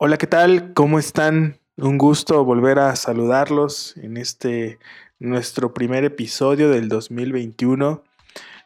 Hola, 0.00 0.16
¿qué 0.16 0.28
tal? 0.28 0.74
¿Cómo 0.74 1.00
están? 1.00 1.58
Un 1.76 1.98
gusto 1.98 2.44
volver 2.44 2.78
a 2.78 2.94
saludarlos 2.94 3.96
en 3.96 4.16
este 4.16 4.78
nuestro 5.18 5.74
primer 5.74 6.04
episodio 6.04 6.70
del 6.70 6.88
2021. 6.88 8.04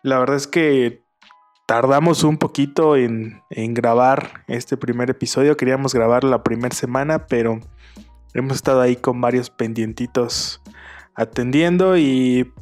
La 0.03 0.19
verdad 0.19 0.37
es 0.37 0.47
que 0.47 1.03
tardamos 1.67 2.23
un 2.23 2.37
poquito 2.37 2.97
en, 2.97 3.41
grabar 3.49 4.45
este 4.47 4.77
primer 4.77 5.09
episodio. 5.09 5.57
Queríamos 5.57 5.95
grabarlo 5.95 6.29
la 6.29 6.43
primera 6.43 6.77
semana, 6.77 7.27
pero 7.27 7.61
hemos 8.35 8.57
estado 8.57 8.83
ahí 8.83 8.97
con 8.97 9.19
varios 9.23 9.49
pendientitos 9.49 10.61
atendiendo 11.15 11.97
y, 11.97 12.53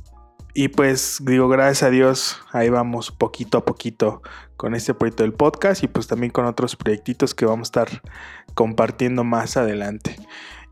y 0.55 0.69
pues 0.69 1.19
digo, 1.25 1.49
gracias 1.49 1.83
a 1.83 1.91
Dios, 1.91 2.41
ahí 2.53 2.69
vamos 2.69 3.11
poquito 3.11 3.59
a 3.59 3.65
poquito 3.65 4.23
con 4.61 4.75
este 4.75 4.93
proyecto 4.93 5.23
del 5.23 5.33
podcast 5.33 5.83
y 5.83 5.89
pues 5.89 6.07
también 6.07 6.31
con 6.31 6.45
otros 6.45 6.77
proyectitos 6.77 7.35
que 7.35 7.47
vamos 7.47 7.69
a 7.69 7.71
estar 7.71 8.03
compartiendo 8.55 9.25
más 9.25 9.57
adelante. 9.57 10.17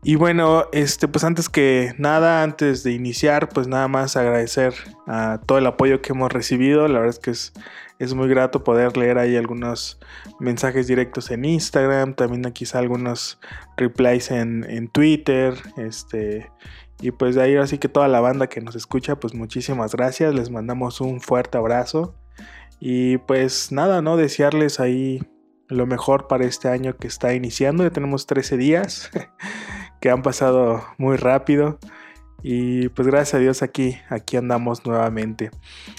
Y 0.01 0.15
bueno, 0.15 0.65
este, 0.71 1.09
pues 1.09 1.25
antes 1.25 1.49
que 1.49 1.93
nada, 1.97 2.41
antes 2.43 2.83
de 2.83 2.93
iniciar, 2.93 3.49
pues 3.49 3.67
nada 3.67 3.89
más 3.89 4.15
agradecer 4.15 4.73
a 5.07 5.41
todo 5.45 5.57
el 5.57 5.67
apoyo 5.67 6.01
que 6.01 6.13
hemos 6.13 6.31
recibido. 6.31 6.87
La 6.87 6.99
verdad 6.99 7.15
es 7.15 7.19
que 7.19 7.31
es, 7.31 7.53
es 7.99 8.13
muy 8.13 8.29
grato 8.29 8.63
poder 8.63 8.95
leer 8.95 9.17
ahí 9.17 9.35
algunos 9.35 9.99
mensajes 10.39 10.87
directos 10.87 11.31
en 11.31 11.43
Instagram, 11.43 12.13
también 12.13 12.49
quizá 12.53 12.79
algunos 12.79 13.39
replies 13.75 14.31
en, 14.31 14.65
en 14.69 14.87
Twitter, 14.87 15.55
este, 15.75 16.49
y 17.01 17.11
pues 17.11 17.35
de 17.35 17.43
ahí 17.43 17.55
así 17.57 17.77
que 17.77 17.89
toda 17.89 18.07
la 18.07 18.21
banda 18.21 18.47
que 18.47 18.61
nos 18.61 18.75
escucha, 18.75 19.17
pues 19.17 19.33
muchísimas 19.33 19.93
gracias, 19.93 20.33
les 20.33 20.49
mandamos 20.49 21.01
un 21.01 21.19
fuerte 21.19 21.57
abrazo. 21.57 22.15
Y 22.81 23.17
pues 23.17 23.73
nada, 23.73 24.01
¿no? 24.01 24.15
Desearles 24.15 24.79
ahí 24.79 25.21
lo 25.69 25.85
mejor 25.85 26.27
para 26.27 26.45
este 26.45 26.67
año 26.67 26.97
que 26.97 27.07
está 27.07 27.33
iniciando. 27.33 27.83
Ya 27.83 27.91
tenemos 27.91 28.25
13 28.25 28.57
días 28.57 29.09
que 30.01 30.09
han 30.09 30.21
pasado 30.21 30.83
muy 30.97 31.17
rápido. 31.17 31.79
Y 32.41 32.89
pues 32.89 33.07
gracias 33.07 33.35
a 33.35 33.39
Dios 33.39 33.61
aquí, 33.61 33.97
aquí 34.09 34.37
andamos 34.37 34.85
nuevamente. 34.85 35.51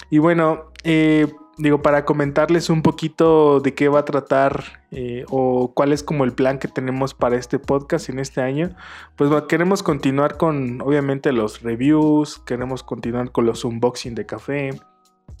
Y 0.09 0.17
bueno, 0.17 0.71
eh, 0.83 1.31
digo, 1.57 1.81
para 1.81 2.03
comentarles 2.03 2.69
un 2.69 2.81
poquito 2.81 3.59
de 3.59 3.75
qué 3.75 3.89
va 3.89 3.99
a 3.99 4.05
tratar 4.05 4.63
eh, 4.89 5.25
o 5.29 5.73
cuál 5.73 5.93
es 5.93 6.03
como 6.03 6.23
el 6.23 6.33
plan 6.33 6.57
que 6.57 6.67
tenemos 6.67 7.13
para 7.13 7.35
este 7.35 7.59
podcast 7.59 8.09
en 8.09 8.19
este 8.19 8.41
año, 8.41 8.75
pues 9.15 9.29
queremos 9.47 9.83
continuar 9.83 10.37
con 10.37 10.81
obviamente 10.81 11.31
los 11.31 11.61
reviews, 11.61 12.39
queremos 12.39 12.83
continuar 12.83 13.31
con 13.31 13.45
los 13.45 13.63
unboxing 13.63 14.15
de 14.15 14.25
café, 14.25 14.81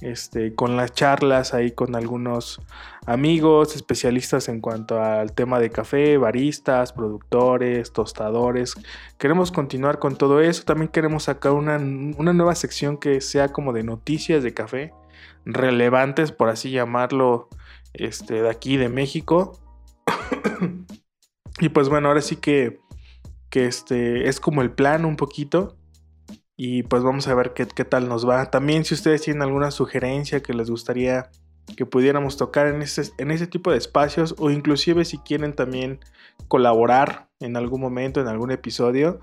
este, 0.01 0.55
con 0.55 0.75
las 0.75 0.93
charlas 0.93 1.53
ahí 1.53 1.71
con 1.71 1.95
algunos 1.95 2.59
amigos, 3.05 3.75
especialistas 3.75 4.49
en 4.49 4.59
cuanto 4.59 5.01
al 5.01 5.33
tema 5.33 5.59
de 5.59 5.69
café, 5.69 6.17
baristas, 6.17 6.93
productores, 6.93 7.93
tostadores. 7.93 8.75
Queremos 9.17 9.51
continuar 9.51 9.99
con 9.99 10.15
todo 10.15 10.41
eso. 10.41 10.63
También 10.63 10.89
queremos 10.89 11.23
sacar 11.23 11.53
una, 11.53 11.77
nueva 11.77 12.55
sección 12.55 12.97
que 12.97 13.21
sea 13.21 13.49
como 13.49 13.73
de 13.73 13.83
noticias 13.83 14.43
de 14.43 14.53
café, 14.53 14.93
relevantes, 15.45 16.31
por 16.31 16.49
así 16.49 16.71
llamarlo, 16.71 17.49
este, 17.93 18.41
de 18.41 18.49
aquí 18.49 18.77
de 18.77 18.89
México. 18.89 19.59
y 21.59 21.69
pues 21.69 21.89
bueno, 21.89 22.07
ahora 22.07 22.21
sí 22.21 22.37
que, 22.37 22.79
que 23.49 23.65
este, 23.65 24.27
es 24.27 24.39
como 24.39 24.61
el 24.61 24.71
plan 24.71 25.05
un 25.05 25.15
poquito. 25.15 25.77
Y 26.63 26.83
pues 26.83 27.01
vamos 27.01 27.27
a 27.27 27.33
ver 27.33 27.55
qué, 27.55 27.65
tal 27.65 28.07
nos 28.07 28.29
va. 28.29 28.51
También 28.51 28.85
si 28.85 28.93
ustedes 28.93 29.23
tienen 29.23 29.41
alguna 29.41 29.71
sugerencia 29.71 30.43
que 30.43 30.53
les 30.53 30.69
gustaría 30.69 31.31
que 31.75 31.87
pudiéramos 31.87 32.37
tocar 32.37 32.67
en 32.67 32.83
ese, 32.83 33.11
en 33.17 33.31
ese 33.31 33.47
tipo 33.47 33.71
de 33.71 33.79
espacios 33.79 34.35
o 34.37 34.51
inclusive 34.51 35.03
si 35.03 35.17
quieren 35.17 35.53
también 35.53 36.01
colaborar 36.47 37.29
en 37.39 37.57
algún 37.57 37.81
momento, 37.81 38.21
en 38.21 38.27
algún 38.27 38.51
episodio, 38.51 39.19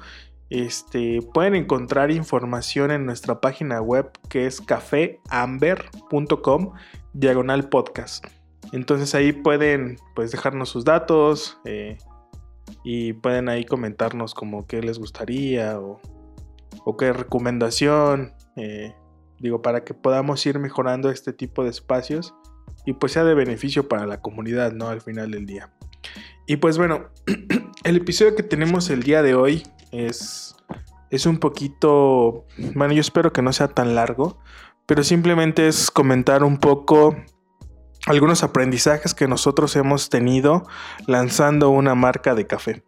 este, 0.50 1.21
pueden 1.32 1.54
encontrar 1.54 2.10
información 2.10 2.91
en 2.91 3.06
nuestra 3.06 3.41
página 3.41 3.81
web 3.81 4.10
que 4.28 4.47
es 4.47 4.60
cafeamber.com 4.60 6.72
diagonal 7.12 7.69
podcast. 7.69 8.26
Entonces 8.72 9.15
ahí 9.15 9.32
pueden 9.32 9.97
pues 10.16 10.32
dejarnos 10.32 10.70
sus 10.70 10.84
datos 10.84 11.60
eh, 11.65 11.99
y 12.82 13.12
pueden 13.12 13.49
ahí 13.49 13.65
comentarnos 13.65 14.34
como 14.34 14.66
qué 14.66 14.82
les 14.82 14.99
gustaría 14.99 15.78
o 15.78 16.00
o 16.84 16.97
qué 16.97 17.12
recomendación, 17.12 18.34
eh, 18.56 18.95
digo, 19.39 19.62
para 19.62 19.84
que 19.84 19.95
podamos 19.95 20.45
ir 20.47 20.59
mejorando 20.59 21.11
este 21.11 21.33
tipo 21.33 21.65
de 21.65 21.71
espacios 21.71 22.34
y 22.87 22.95
pues 22.95 23.12
sea 23.12 23.25
de 23.25 23.34
beneficio 23.34 23.89
para 23.89 24.06
la 24.06 24.21
comunidad, 24.21 24.73
¿no? 24.73 24.89
Al 24.89 25.01
final 25.01 25.31
del 25.31 25.47
día. 25.47 25.71
Y 26.47 26.56
pues 26.56 26.79
bueno, 26.79 27.11
el 27.84 27.97
episodio 27.97 28.34
que 28.34 28.43
tenemos 28.43 28.91
el 28.91 29.03
día 29.03 29.23
de 29.23 29.34
hoy 29.34 29.62
es, 29.93 30.56
es 31.11 31.27
un 31.27 31.39
poquito, 31.39 32.47
bueno, 32.75 32.95
yo 32.95 33.00
espero 33.00 33.33
que 33.33 33.43
no 33.43 33.53
sea 33.53 33.69
tan 33.69 33.95
largo, 33.95 34.41
pero 34.87 35.05
simplemente 35.05 35.69
es 35.69 35.91
comentar 35.91 36.43
un 36.43 36.56
poco 36.56 37.15
algunos 38.06 38.43
aprendizajes 38.43 39.12
que 39.12 39.29
nosotros 39.29 39.77
hemos 39.77 40.09
tenido 40.09 40.67
lanzando 41.06 41.69
una 41.69 41.95
marca 41.95 42.35
de 42.35 42.47
café. 42.47 42.85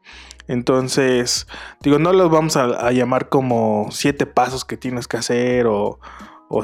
Entonces, 0.50 1.46
digo, 1.80 2.00
no 2.00 2.12
los 2.12 2.28
vamos 2.28 2.56
a, 2.56 2.90
llamar 2.90 3.28
como 3.28 3.86
siete 3.92 4.26
pasos 4.26 4.64
que 4.64 4.76
tienes 4.76 5.06
que 5.06 5.16
hacer 5.16 5.68
o, 5.68 6.00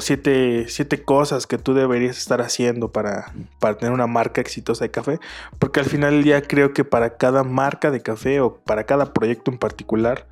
siete, 0.01 0.67
cosas 1.05 1.47
que 1.47 1.57
tú 1.57 1.73
deberías 1.73 2.17
estar 2.17 2.41
haciendo 2.41 2.91
para, 2.91 3.31
para 3.59 3.77
tener 3.77 3.93
una 3.93 4.05
marca 4.05 4.41
exitosa 4.41 4.83
de 4.83 4.91
café, 4.91 5.21
porque 5.57 5.79
al 5.79 5.85
final 5.85 6.15
del 6.15 6.23
día 6.25 6.41
creo 6.41 6.73
que 6.73 6.83
para 6.83 7.15
cada 7.15 7.45
marca 7.45 7.89
de 7.89 8.01
café 8.01 8.41
o 8.41 8.57
para 8.57 8.83
cada 8.83 9.13
proyecto 9.13 9.51
en 9.51 9.57
particular, 9.57 10.27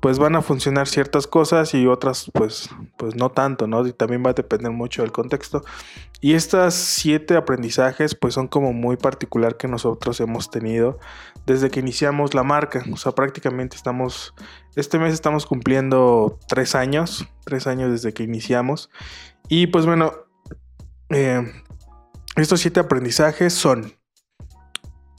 pues 0.00 0.18
van 0.18 0.36
a 0.36 0.42
funcionar 0.42 0.86
ciertas 0.86 1.26
cosas 1.26 1.72
y 1.72 1.86
otras 1.86 2.30
pues, 2.34 2.68
pues 2.98 3.16
no 3.16 3.30
tanto, 3.30 3.66
¿no? 3.66 3.86
Y 3.86 3.94
también 3.94 4.22
va 4.24 4.30
a 4.30 4.34
depender 4.34 4.70
mucho 4.70 5.00
del 5.00 5.12
contexto. 5.12 5.64
Y 6.20 6.34
estas 6.34 6.74
siete 6.74 7.36
aprendizajes 7.36 8.14
pues 8.14 8.34
son 8.34 8.48
como 8.48 8.72
muy 8.72 8.96
particular 8.96 9.56
que 9.56 9.68
nosotros 9.68 10.18
hemos 10.20 10.50
tenido 10.50 10.98
desde 11.46 11.70
que 11.70 11.80
iniciamos 11.80 12.34
la 12.34 12.42
marca. 12.42 12.84
O 12.92 12.96
sea, 12.96 13.12
prácticamente 13.12 13.76
estamos, 13.76 14.34
este 14.74 14.98
mes 14.98 15.14
estamos 15.14 15.46
cumpliendo 15.46 16.38
tres 16.48 16.74
años, 16.74 17.28
tres 17.44 17.66
años 17.66 17.92
desde 17.92 18.12
que 18.12 18.24
iniciamos. 18.24 18.90
Y 19.48 19.68
pues 19.68 19.86
bueno, 19.86 20.12
eh, 21.10 21.42
estos 22.36 22.60
siete 22.60 22.80
aprendizajes 22.80 23.52
son, 23.52 23.92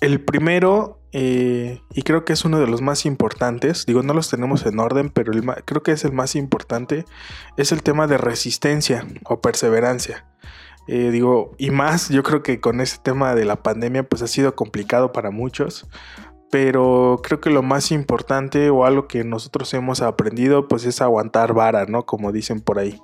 el 0.01 0.21
primero 0.23 0.99
eh, 1.11 1.81
y 1.93 2.03
creo 2.03 2.23
que 2.23 2.33
es 2.33 2.45
uno 2.45 2.59
de 2.59 2.67
los 2.67 2.81
más 2.81 3.05
importantes. 3.05 3.85
Digo, 3.85 4.03
no 4.03 4.13
los 4.13 4.29
tenemos 4.29 4.65
en 4.65 4.79
orden, 4.79 5.09
pero 5.09 5.31
creo 5.65 5.83
que 5.83 5.91
es 5.91 6.05
el 6.05 6.11
más 6.11 6.35
importante. 6.35 7.05
Es 7.57 7.71
el 7.71 7.83
tema 7.83 8.07
de 8.07 8.17
resistencia 8.17 9.05
o 9.25 9.41
perseverancia. 9.41 10.25
Eh, 10.91 11.11
digo, 11.11 11.53
y 11.59 11.69
más, 11.69 12.09
yo 12.09 12.23
creo 12.23 12.41
que 12.41 12.59
con 12.59 12.81
este 12.81 12.97
tema 13.03 13.35
de 13.35 13.45
la 13.45 13.61
pandemia, 13.61 14.09
pues 14.09 14.23
ha 14.23 14.27
sido 14.27 14.55
complicado 14.55 15.11
para 15.11 15.29
muchos. 15.29 15.87
Pero 16.49 17.19
creo 17.23 17.39
que 17.39 17.51
lo 17.51 17.61
más 17.61 17.91
importante 17.91 18.71
o 18.71 18.85
algo 18.85 19.07
que 19.07 19.23
nosotros 19.23 19.71
hemos 19.75 20.01
aprendido, 20.01 20.67
pues 20.67 20.85
es 20.85 20.99
aguantar 20.99 21.53
vara, 21.53 21.85
¿no? 21.85 22.07
Como 22.07 22.31
dicen 22.31 22.59
por 22.59 22.79
ahí 22.79 22.99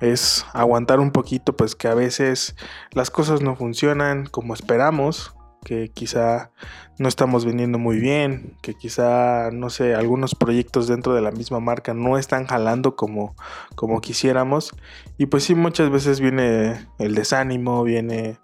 es 0.00 0.46
aguantar 0.54 0.98
un 0.98 1.10
poquito, 1.10 1.54
pues 1.54 1.74
que 1.74 1.86
a 1.86 1.94
veces 1.94 2.56
las 2.92 3.10
cosas 3.10 3.42
no 3.42 3.54
funcionan 3.54 4.24
como 4.24 4.54
esperamos, 4.54 5.34
que 5.64 5.90
quizá 5.90 6.50
no 6.98 7.08
estamos 7.08 7.44
vendiendo 7.44 7.78
muy 7.78 7.98
bien, 7.98 8.56
que 8.62 8.74
quizá, 8.74 9.50
no 9.50 9.70
sé, 9.70 9.94
algunos 9.94 10.34
proyectos 10.34 10.86
dentro 10.86 11.14
de 11.14 11.20
la 11.20 11.30
misma 11.30 11.60
marca 11.60 11.94
no 11.94 12.18
están 12.18 12.46
jalando 12.46 12.96
como, 12.96 13.34
como 13.74 14.00
quisiéramos. 14.00 14.74
Y 15.18 15.26
pues 15.26 15.44
sí, 15.44 15.54
muchas 15.54 15.90
veces 15.90 16.20
viene 16.20 16.86
el 16.98 17.14
desánimo, 17.14 17.82
viene, 17.84 18.38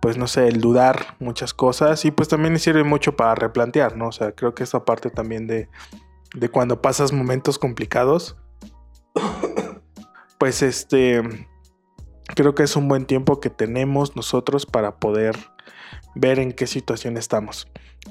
pues 0.00 0.16
no 0.16 0.26
sé, 0.26 0.48
el 0.48 0.60
dudar 0.60 1.16
muchas 1.18 1.54
cosas 1.54 2.04
y 2.04 2.10
pues 2.10 2.28
también 2.28 2.58
sirve 2.58 2.84
mucho 2.84 3.16
para 3.16 3.34
replantear, 3.34 3.96
¿no? 3.96 4.08
O 4.08 4.12
sea, 4.12 4.32
creo 4.32 4.54
que 4.54 4.62
esta 4.62 4.84
parte 4.84 5.10
también 5.10 5.46
de, 5.46 5.68
de 6.34 6.48
cuando 6.48 6.80
pasas 6.80 7.12
momentos 7.12 7.58
complicados, 7.58 8.36
pues 10.38 10.62
este, 10.62 11.22
creo 12.34 12.54
que 12.54 12.62
es 12.62 12.76
un 12.76 12.88
buen 12.88 13.06
tiempo 13.06 13.40
que 13.40 13.50
tenemos 13.50 14.16
nosotros 14.16 14.66
para 14.66 14.96
poder 14.96 15.36
ver 16.18 16.38
en 16.38 16.52
qué 16.52 16.66
situación 16.66 17.16
estamos. 17.16 17.68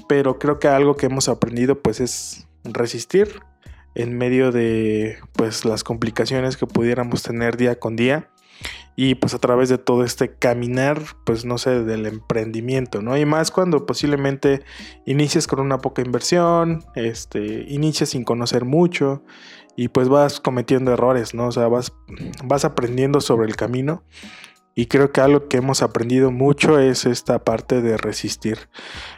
Pero 0.08 0.38
creo 0.38 0.58
que 0.58 0.68
algo 0.68 0.96
que 0.96 1.06
hemos 1.06 1.28
aprendido 1.28 1.80
pues 1.80 2.00
es 2.00 2.46
resistir 2.64 3.40
en 3.94 4.16
medio 4.16 4.52
de 4.52 5.18
pues 5.32 5.64
las 5.64 5.84
complicaciones 5.84 6.56
que 6.56 6.66
pudiéramos 6.66 7.22
tener 7.22 7.56
día 7.56 7.78
con 7.78 7.96
día. 7.96 8.30
Y 8.96 9.14
pues 9.14 9.32
a 9.32 9.38
través 9.38 9.68
de 9.68 9.78
todo 9.78 10.02
este 10.02 10.32
caminar 10.34 11.00
pues 11.24 11.44
no 11.44 11.56
sé 11.58 11.84
del 11.84 12.04
emprendimiento 12.06 13.00
no 13.00 13.16
y 13.16 13.24
más 13.24 13.52
cuando 13.52 13.86
posiblemente 13.86 14.64
inicies 15.06 15.46
con 15.46 15.60
una 15.60 15.78
poca 15.78 16.02
inversión 16.02 16.84
este 16.96 17.64
inicies 17.68 18.10
sin 18.10 18.24
conocer 18.24 18.64
mucho 18.64 19.22
y 19.76 19.86
pues 19.86 20.08
vas 20.08 20.40
cometiendo 20.40 20.92
errores 20.92 21.32
no 21.32 21.46
o 21.46 21.52
sea 21.52 21.68
vas 21.68 21.92
vas 22.42 22.64
aprendiendo 22.64 23.20
sobre 23.20 23.46
el 23.46 23.54
camino 23.54 24.02
Y 24.78 24.86
creo 24.86 25.10
que 25.10 25.20
algo 25.20 25.48
que 25.48 25.56
hemos 25.56 25.82
aprendido 25.82 26.30
mucho 26.30 26.78
es 26.78 27.04
esta 27.04 27.40
parte 27.40 27.82
de 27.82 27.96
resistir. 27.96 28.68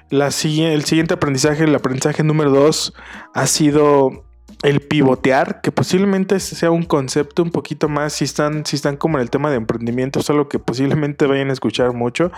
La, 0.08 0.28
el 0.28 0.32
siguiente 0.32 1.12
aprendizaje, 1.12 1.64
el 1.64 1.74
aprendizaje 1.74 2.24
número 2.24 2.50
dos, 2.50 2.94
ha 3.34 3.46
sido 3.46 4.24
el 4.62 4.80
pivotear, 4.80 5.60
que 5.60 5.70
posiblemente 5.70 6.40
sea 6.40 6.70
un 6.70 6.84
concepto 6.84 7.42
un 7.42 7.50
poquito 7.50 7.90
más, 7.90 8.14
si 8.14 8.24
están, 8.24 8.64
si 8.64 8.76
están 8.76 8.96
como 8.96 9.18
en 9.18 9.22
el 9.22 9.28
tema 9.28 9.50
de 9.50 9.56
emprendimiento, 9.56 10.20
es 10.20 10.30
algo 10.30 10.48
que 10.48 10.58
posiblemente 10.58 11.26
vayan 11.26 11.50
a 11.50 11.52
escuchar 11.52 11.92
mucho. 11.92 12.32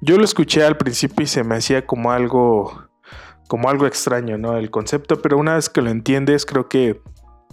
Yo 0.00 0.16
lo 0.16 0.22
escuché 0.22 0.62
al 0.62 0.76
principio 0.76 1.24
y 1.24 1.26
se 1.26 1.42
me 1.42 1.56
hacía 1.56 1.84
como 1.84 2.12
algo, 2.12 2.88
como 3.48 3.70
algo 3.70 3.88
extraño, 3.88 4.38
¿no? 4.38 4.56
El 4.56 4.70
concepto, 4.70 5.20
pero 5.20 5.36
una 5.36 5.56
vez 5.56 5.68
que 5.68 5.82
lo 5.82 5.90
entiendes, 5.90 6.46
creo 6.46 6.68
que, 6.68 7.02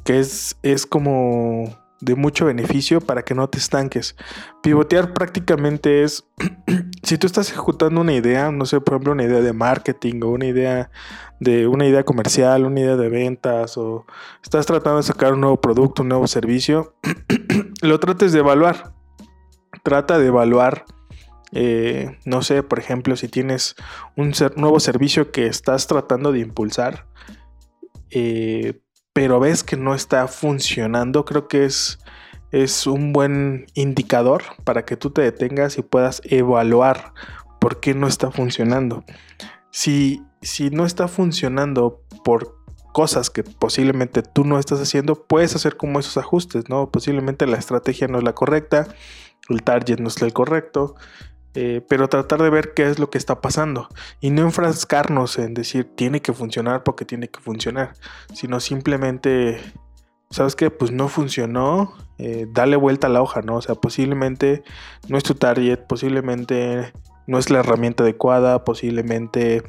que 0.04 0.19
es, 0.19 0.56
es 0.62 0.86
como 0.86 1.83
de 2.05 2.15
mucho 2.15 2.45
beneficio 2.45 3.01
para 3.01 3.23
que 3.23 3.33
no 3.33 3.49
te 3.49 3.57
estanques. 3.57 4.15
Pivotear 4.61 5.13
prácticamente 5.13 6.03
es, 6.03 6.23
si 7.03 7.17
tú 7.17 7.25
estás 7.25 7.49
ejecutando 7.49 7.99
una 7.99 8.13
idea, 8.13 8.51
no 8.51 8.65
sé, 8.65 8.79
por 8.79 8.93
ejemplo, 8.93 9.13
una 9.13 9.23
idea 9.23 9.41
de 9.41 9.53
marketing 9.53 10.21
o 10.23 10.29
una 10.29 10.45
idea 10.45 10.91
de 11.39 11.67
una 11.67 11.85
idea 11.85 12.03
comercial, 12.03 12.65
una 12.65 12.79
idea 12.79 12.95
de 12.95 13.09
ventas 13.09 13.77
o 13.77 14.05
estás 14.41 14.65
tratando 14.65 14.97
de 14.97 15.03
sacar 15.03 15.33
un 15.33 15.41
nuevo 15.41 15.59
producto, 15.59 16.03
un 16.03 16.09
nuevo 16.09 16.27
servicio, 16.27 16.95
lo 17.81 17.99
trates 17.99 18.31
de 18.31 18.39
evaluar. 18.39 18.93
Trata 19.83 20.17
de 20.17 20.27
evaluar, 20.27 20.85
eh, 21.51 22.17
no 22.25 22.41
sé, 22.41 22.63
por 22.63 22.79
ejemplo, 22.79 23.15
si 23.15 23.27
tienes 23.27 23.75
un 24.15 24.33
nuevo 24.55 24.79
servicio 24.79 25.31
que 25.31 25.47
estás 25.47 25.85
tratando 25.85 26.31
de 26.31 26.39
impulsar, 26.39 27.07
eh, 28.09 28.81
pero 29.15 29.39
ves 29.39 29.63
que 29.63 29.77
no 29.77 29.95
está 29.95 30.27
funcionando, 30.27 31.23
creo 31.23 31.47
que 31.47 31.63
es, 31.63 32.00
es 32.51 32.85
un 32.85 33.13
buen 33.13 33.65
indicador 33.73 34.44
para 34.65 34.83
que 34.83 34.97
tú 34.97 35.09
te 35.09 35.21
detengas 35.21 35.77
y 35.77 35.83
puedas 35.83 36.21
evaluar 36.25 37.13
por 37.62 37.79
qué 37.79 37.94
no 37.94 38.07
está 38.07 38.29
funcionando. 38.29 39.06
Si, 39.71 40.21
si 40.41 40.69
no 40.69 40.85
está 40.85 41.07
funcionando 41.07 42.01
por 42.25 42.57
cosas 42.91 43.29
que 43.29 43.45
posiblemente 43.45 44.21
tú 44.21 44.44
no 44.44 44.59
estás 44.59 44.81
haciendo, 44.81 45.15
puedes 45.25 45.56
hacer 45.56 45.77
como 45.77 45.97
esos 46.01 46.17
ajustes, 46.17 46.67
¿no? 46.67 46.91
Posiblemente 46.91 47.47
la 47.47 47.56
estrategia 47.56 48.09
no 48.09 48.17
es 48.17 48.25
la 48.25 48.35
correcta, 48.35 48.85
el 49.47 49.63
target 49.63 50.00
no 50.01 50.09
es 50.09 50.21
el 50.21 50.33
correcto, 50.33 50.95
eh, 51.55 51.81
pero 51.87 52.09
tratar 52.09 52.41
de 52.41 52.49
ver 52.49 52.73
qué 52.73 52.89
es 52.89 52.99
lo 52.99 53.09
que 53.09 53.17
está 53.17 53.39
pasando 53.39 53.87
y 54.19 54.29
no 54.29 54.41
enfrascarnos 54.41 55.37
en 55.39 55.53
decir 55.53 55.89
tiene 55.95 56.21
que 56.21 56.33
funcionar 56.33 56.83
porque 56.83 57.05
tiene 57.05 57.29
que 57.29 57.39
funcionar, 57.39 57.93
sino 58.33 58.59
simplemente, 58.59 59.61
¿sabes 60.29 60.55
qué? 60.55 60.69
Pues 60.69 60.91
no 60.91 61.07
funcionó, 61.07 61.93
eh, 62.17 62.45
dale 62.49 62.75
vuelta 62.75 63.07
a 63.07 63.09
la 63.09 63.21
hoja, 63.21 63.41
¿no? 63.41 63.55
O 63.55 63.61
sea, 63.61 63.75
posiblemente 63.75 64.63
no 65.07 65.17
es 65.17 65.23
tu 65.23 65.35
target, 65.35 65.79
posiblemente 65.87 66.91
no 67.25 67.39
es 67.39 67.49
la 67.49 67.59
herramienta 67.59 68.03
adecuada, 68.03 68.63
posiblemente 68.65 69.63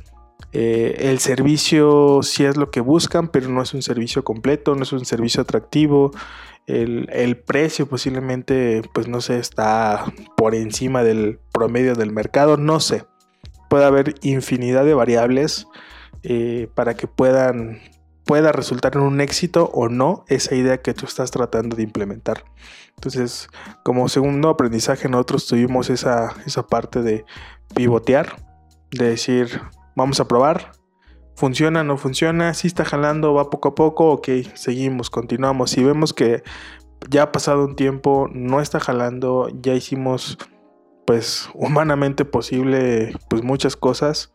eh, 0.52 0.96
el 1.10 1.18
servicio 1.18 2.20
sí 2.22 2.44
es 2.44 2.56
lo 2.56 2.70
que 2.70 2.80
buscan, 2.80 3.28
pero 3.28 3.48
no 3.48 3.62
es 3.62 3.74
un 3.74 3.82
servicio 3.82 4.24
completo, 4.24 4.74
no 4.74 4.82
es 4.82 4.92
un 4.92 5.04
servicio 5.04 5.42
atractivo, 5.42 6.12
el, 6.66 7.36
precio 7.46 7.86
posiblemente, 7.86 8.82
pues 8.92 9.08
no 9.08 9.20
sé, 9.20 9.38
está 9.38 10.04
por 10.36 10.54
encima 10.54 11.02
del 11.02 11.38
promedio 11.52 11.94
del 11.94 12.12
mercado, 12.12 12.56
no 12.56 12.80
sé. 12.80 13.04
Puede 13.68 13.84
haber 13.84 14.14
infinidad 14.22 14.84
de 14.84 14.94
variables 14.94 15.66
eh, 16.22 16.68
para 16.74 16.94
que 16.94 17.06
puedan 17.06 17.80
pueda 18.24 18.50
resultar 18.50 18.96
en 18.96 19.02
un 19.02 19.20
éxito 19.20 19.70
o 19.72 19.88
no 19.88 20.24
esa 20.26 20.56
idea 20.56 20.82
que 20.82 20.94
tú 20.94 21.06
estás 21.06 21.30
tratando 21.30 21.76
de 21.76 21.84
implementar. 21.84 22.44
Entonces, 22.96 23.48
como 23.84 24.08
segundo 24.08 24.48
aprendizaje, 24.48 25.08
nosotros 25.08 25.46
tuvimos 25.46 25.90
esa, 25.90 26.34
esa 26.44 26.66
parte 26.66 27.02
de 27.02 27.24
pivotear, 27.74 28.36
de 28.90 29.10
decir, 29.10 29.60
vamos 29.94 30.18
a 30.18 30.26
probar, 30.26 30.72
funciona, 31.36 31.84
no 31.84 31.96
funciona, 31.98 32.54
si 32.54 32.66
está 32.66 32.84
jalando, 32.84 33.34
va 33.34 33.50
poco 33.50 33.68
a 33.68 33.74
poco, 33.74 34.10
ok, 34.12 34.28
seguimos, 34.54 35.10
continuamos. 35.10 35.70
Si 35.70 35.84
vemos 35.84 36.12
que 36.12 36.42
ya 37.08 37.24
ha 37.24 37.32
pasado 37.32 37.64
un 37.64 37.76
tiempo, 37.76 38.28
no 38.32 38.60
está 38.60 38.80
jalando, 38.80 39.48
ya 39.62 39.74
hicimos 39.74 40.38
pues 41.06 41.48
humanamente 41.54 42.24
posible 42.24 43.16
pues 43.28 43.44
muchas 43.44 43.76
cosas 43.76 44.32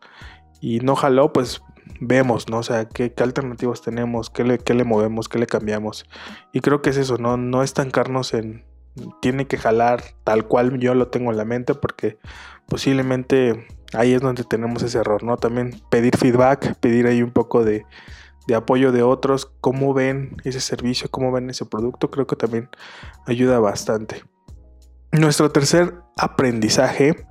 y 0.60 0.80
no 0.80 0.96
jaló, 0.96 1.32
pues 1.32 1.60
vemos, 2.00 2.48
¿no? 2.48 2.58
O 2.58 2.62
sea, 2.62 2.88
qué, 2.88 3.12
alternativas 3.18 3.82
tenemos, 3.82 4.30
qué 4.30 4.44
le, 4.44 4.58
qué 4.58 4.72
le 4.72 4.84
movemos, 4.84 5.28
qué 5.28 5.38
le 5.38 5.46
cambiamos. 5.46 6.06
Y 6.52 6.60
creo 6.60 6.80
que 6.80 6.90
es 6.90 6.96
eso, 6.96 7.18
¿no? 7.18 7.36
No 7.36 7.62
estancarnos 7.62 8.32
en, 8.32 8.64
tiene 9.20 9.46
que 9.46 9.58
jalar 9.58 10.02
tal 10.24 10.46
cual 10.46 10.78
yo 10.78 10.94
lo 10.94 11.08
tengo 11.08 11.30
en 11.30 11.36
la 11.36 11.44
mente 11.44 11.74
porque 11.74 12.18
posiblemente 12.66 13.66
ahí 13.94 14.12
es 14.14 14.20
donde 14.20 14.44
tenemos 14.44 14.82
ese 14.82 14.98
error, 14.98 15.22
¿no? 15.22 15.36
También 15.36 15.80
pedir 15.90 16.16
feedback, 16.16 16.74
pedir 16.76 17.06
ahí 17.06 17.22
un 17.22 17.30
poco 17.30 17.64
de, 17.64 17.84
apoyo 18.54 18.92
de 18.92 19.02
otros, 19.02 19.50
cómo 19.60 19.94
ven 19.94 20.36
ese 20.44 20.60
servicio, 20.60 21.10
cómo 21.10 21.32
ven 21.32 21.50
ese 21.50 21.64
producto, 21.64 22.10
creo 22.10 22.26
que 22.26 22.36
también 22.36 22.68
ayuda 23.26 23.58
bastante. 23.60 24.22
Nuestro 25.12 25.50
tercer 25.50 25.94
aprendizaje, 26.16 27.26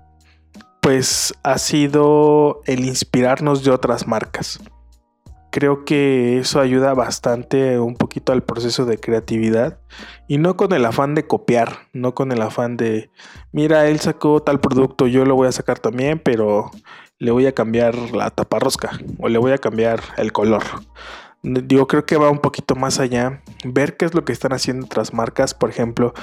pues 0.82 1.34
ha 1.44 1.58
sido 1.58 2.62
el 2.66 2.86
inspirarnos 2.86 3.64
de 3.64 3.72
otras 3.72 4.08
marcas. 4.08 4.60
Creo 5.52 5.84
que 5.84 6.40
eso 6.40 6.60
ayuda 6.62 6.94
bastante 6.94 7.78
un 7.78 7.96
poquito 7.96 8.32
al 8.32 8.42
proceso 8.42 8.86
de 8.86 8.98
creatividad 8.98 9.80
y 10.28 10.38
no 10.38 10.56
con 10.56 10.72
el 10.72 10.86
afán 10.86 11.14
de 11.14 11.28
copiar, 11.28 11.90
no 11.92 12.16
con 12.16 12.32
el 12.32 12.42
afán 12.42 12.78
de, 12.78 13.12
mira, 13.52 13.88
él 13.88 14.00
sacó 14.00 14.42
tal 14.42 14.62
producto, 14.62 15.08
yo 15.08 15.26
lo 15.26 15.36
voy 15.36 15.50
a 15.50 15.52
sacar 15.52 15.78
también, 15.78 16.20
pero 16.20 16.72
le 17.20 17.32
voy 17.32 17.46
a 17.48 17.54
cambiar 17.54 17.96
la 18.14 18.30
taparrosca 18.30 18.92
o 19.20 19.28
le 19.28 19.38
voy 19.38 19.52
a 19.52 19.58
cambiar 19.58 20.02
el 20.18 20.32
color. 20.32 20.64
Digo, 21.44 21.88
creo 21.88 22.06
que 22.06 22.18
va 22.18 22.30
un 22.30 22.40
poquito 22.40 22.76
más 22.76 23.00
allá, 23.00 23.42
ver 23.66 23.98
qué 23.98 24.06
es 24.06 24.14
lo 24.14 24.24
que 24.24 24.32
están 24.32 24.54
haciendo 24.54 24.86
otras 24.86 25.14
marcas, 25.14 25.54
por 25.54 25.70
ejemplo, 25.70 26.14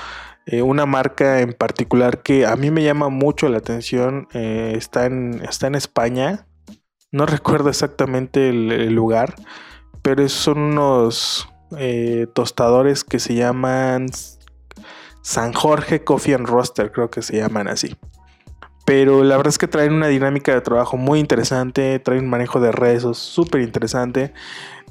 eh, 0.47 0.63
una 0.63 0.87
marca 0.87 1.41
en 1.41 1.53
particular 1.53 2.23
que 2.23 2.47
a 2.47 2.57
mí 2.57 2.71
me 2.71 2.83
llama 2.83 3.11
mucho 3.11 3.49
la 3.51 3.59
atención, 3.59 4.29
eh, 4.33 4.73
está, 4.77 5.05
en, 5.05 5.43
está 5.47 5.67
en 5.67 5.75
España, 5.75 6.47
no 7.11 7.27
recuerdo 7.27 7.71
exactamente 7.71 8.51
el, 8.51 8.93
lugar, 8.93 9.35
pero 10.03 10.29
son 10.29 10.59
unos 10.59 11.49
eh, 11.77 12.27
tostadores 12.35 13.05
que 13.05 13.19
se 13.19 13.35
llaman 13.35 14.07
San 15.23 15.53
Jorge 15.53 16.05
Coffee 16.05 16.35
and 16.35 16.47
Roaster, 16.47 16.93
creo 16.93 17.11
que 17.11 17.23
se 17.23 17.37
llaman 17.37 17.69
así. 17.69 17.97
Pero 18.85 19.23
la 19.23 19.37
verdad 19.37 19.51
es 19.51 19.59
que 19.59 19.69
traen 19.69 19.93
una 19.93 20.07
dinámica 20.07 20.55
de 20.55 20.63
trabajo 20.63 20.97
muy 20.97 21.21
interesante, 21.21 21.99
traen 21.99 22.25
un 22.25 22.31
manejo 22.31 22.59
de 22.59 22.73
redes 22.73 23.05
súper 23.19 23.61
interesante. 23.61 24.33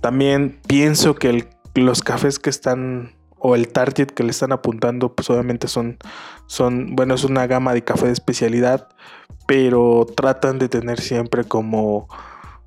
También 0.01 0.59
pienso 0.67 1.15
que 1.15 1.47
los 1.73 2.03
cafés 2.03 2.37
que 2.37 2.51
están 2.51 3.16
o 3.39 3.55
el 3.55 3.67
target 3.69 4.07
que 4.07 4.23
le 4.23 4.31
están 4.31 4.51
apuntando, 4.51 5.13
pues 5.13 5.29
obviamente 5.29 5.67
son, 5.67 5.97
son, 6.47 6.95
bueno, 6.95 7.15
es 7.15 7.23
una 7.23 7.47
gama 7.47 7.73
de 7.73 7.83
café 7.83 8.07
de 8.07 8.13
especialidad, 8.13 8.89
pero 9.47 10.05
tratan 10.15 10.59
de 10.59 10.69
tener 10.69 10.99
siempre 10.99 11.43
como 11.43 12.07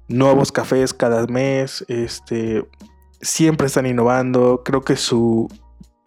nuevos 0.08 0.52
cafés 0.52 0.94
cada 0.94 1.26
mes, 1.26 1.84
este, 1.88 2.66
siempre 3.20 3.66
están 3.66 3.86
innovando, 3.86 4.62
creo 4.64 4.82
que 4.82 4.96
su, 4.96 5.48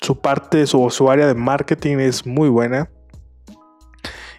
su 0.01 0.19
parte, 0.19 0.67
su, 0.67 0.89
su 0.89 1.09
área 1.09 1.27
de 1.27 1.35
marketing 1.35 1.97
es 1.97 2.25
muy 2.25 2.49
buena. 2.49 2.89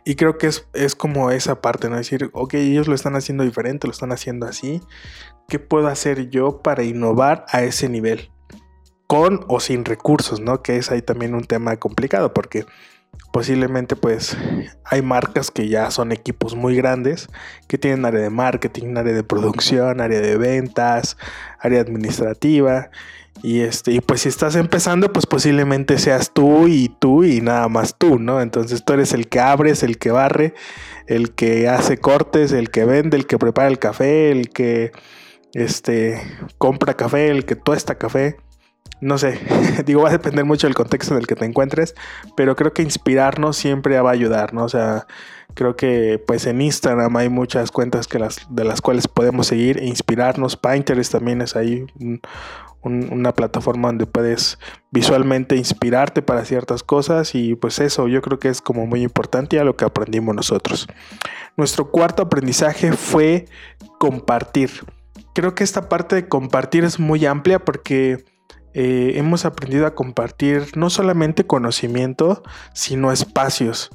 Y 0.07 0.17
creo 0.17 0.37
que 0.37 0.49
es, 0.49 0.69
es, 0.75 0.95
como 0.95 1.31
esa 1.31 1.63
parte, 1.63 1.89
¿no? 1.89 1.97
Decir, 1.97 2.29
ok, 2.35 2.55
ellos 2.55 2.89
lo 2.89 2.95
están 2.95 3.17
haciendo 3.17 3.43
diferente, 3.43 3.87
lo 3.87 3.93
están 3.93 4.13
haciendo 4.13 4.45
así. 4.45 4.83
¿Qué 5.49 5.59
puedo 5.59 5.89
hacer 5.89 6.29
yo 6.29 6.61
para 6.61 6.83
innovar 6.83 7.47
a 7.49 7.63
ese 7.63 7.89
nivel? 7.89 8.31
Con 9.07 9.45
o 9.49 9.61
sin 9.61 9.85
recursos, 9.85 10.41
¿no? 10.41 10.63
Que 10.63 10.77
es 10.77 10.91
ahí 10.91 11.03
también 11.03 11.35
un 11.35 11.45
tema 11.45 11.77
complicado 11.77 12.33
porque 12.33 12.65
posiblemente 13.33 13.97
pues 13.97 14.37
hay 14.85 15.03
marcas 15.03 15.51
que 15.51 15.69
ya 15.69 15.91
son 15.91 16.13
equipos 16.13 16.55
muy 16.55 16.77
grandes 16.77 17.29
que 17.69 17.79
tienen 17.79 18.05
área 18.05 18.21
de 18.21 18.31
marketing, 18.31 18.97
área 18.97 19.13
de 19.13 19.25
producción, 19.25 20.01
área 20.01 20.21
de 20.21 20.37
ventas, 20.37 21.17
área 21.59 21.81
administrativa 21.81 22.91
y 23.43 23.61
este 23.61 23.93
y 23.93 24.01
pues 24.01 24.23
si 24.23 24.29
estás 24.29 24.55
empezando 24.57 25.13
pues 25.13 25.27
posiblemente 25.27 25.99
seas 25.99 26.31
tú 26.33 26.69
y 26.69 26.89
tú 27.01 27.25
y 27.25 27.41
nada 27.41 27.69
más 27.69 27.97
tú, 27.99 28.19
¿no? 28.19 28.41
Entonces 28.41 28.85
tú 28.85 28.93
eres 28.93 29.13
el 29.13 29.29
que 29.29 29.41
abres, 29.41 29.83
el 29.83 29.99
que 29.99 30.11
barre, 30.11 30.55
el 31.07 31.35
que 31.35 31.69
hace 31.69 31.99
cortes, 31.99 32.53
el 32.53 32.71
que 32.71 32.85
vende, 32.85 33.17
el 33.17 33.27
que 33.27 33.39
prepara 33.39 33.69
el 33.69 33.79
café, 33.79 34.31
el 34.31 34.51
que 34.51 34.93
este 35.55 36.21
compra 36.59 36.95
café, 36.95 37.29
el 37.29 37.45
que 37.45 37.57
tuesta 37.57 37.97
café 37.97 38.37
no 39.05 39.19
sé, 39.19 39.41
digo, 39.87 40.03
va 40.03 40.09
a 40.09 40.13
depender 40.13 40.45
mucho 40.45 40.67
del 40.67 40.75
contexto 40.75 41.15
en 41.15 41.21
el 41.21 41.27
que 41.27 41.37
te 41.37 41.45
encuentres, 41.45 41.95
pero 42.37 42.57
creo 42.57 42.73
que 42.73 42.83
inspirarnos 42.83 43.57
siempre 43.57 44.01
va 44.01 44.11
a 44.11 44.15
ayudar, 44.15 44.55
¿no? 44.55 44.65
O 44.65 44.69
sea, 44.69 45.07
Creo 45.55 45.77
que 45.77 46.23
pues 46.27 46.47
en 46.47 46.61
Instagram 46.61 47.17
hay 47.17 47.29
muchas 47.29 47.71
cuentas 47.71 48.09
que 48.09 48.19
las, 48.19 48.47
de 48.51 48.65
las 48.65 48.81
cuales 48.81 49.07
podemos 49.07 49.47
seguir 49.47 49.79
e 49.79 49.87
inspirarnos. 49.87 50.57
Pinterest 50.57 51.13
también 51.13 51.41
es 51.43 51.55
ahí 51.55 51.87
una 52.83 53.33
plataforma 53.33 53.89
donde 53.89 54.07
puedes 54.07 54.59
visualmente 54.91 55.57
inspirarte 55.57 56.21
para 56.21 56.45
ciertas 56.45 56.83
cosas 56.83 57.35
y 57.35 57.55
pues 57.55 57.79
eso 57.79 58.09
yo 58.09 58.21
creo 58.21 58.39
que 58.39 58.49
es 58.49 58.61
como 58.61 58.87
muy 58.87 59.03
importante 59.03 59.59
a 59.59 59.65
lo 59.65 59.77
que 59.77 59.85
aprendimos 59.85 60.35
nosotros. 60.35 60.87
Nuestro 61.57 61.91
cuarto 61.91 62.23
aprendizaje 62.23 62.93
fue 62.93 63.47
compartir. 63.99 64.71
Creo 65.35 65.55
que 65.55 65.65
esta 65.65 65.89
parte 65.89 66.17
de 66.17 66.29
compartir 66.29 66.85
es 66.85 66.99
muy 66.99 67.25
amplia 67.27 67.59
porque 67.59 68.25
eh, 68.75 69.13
hemos 69.17 69.45
aprendido 69.45 69.87
a 69.87 69.95
compartir 69.95 70.77
no 70.77 70.91
solamente 70.91 71.47
conocimiento, 71.47 72.43
sino 72.73 73.13
espacios. 73.13 73.91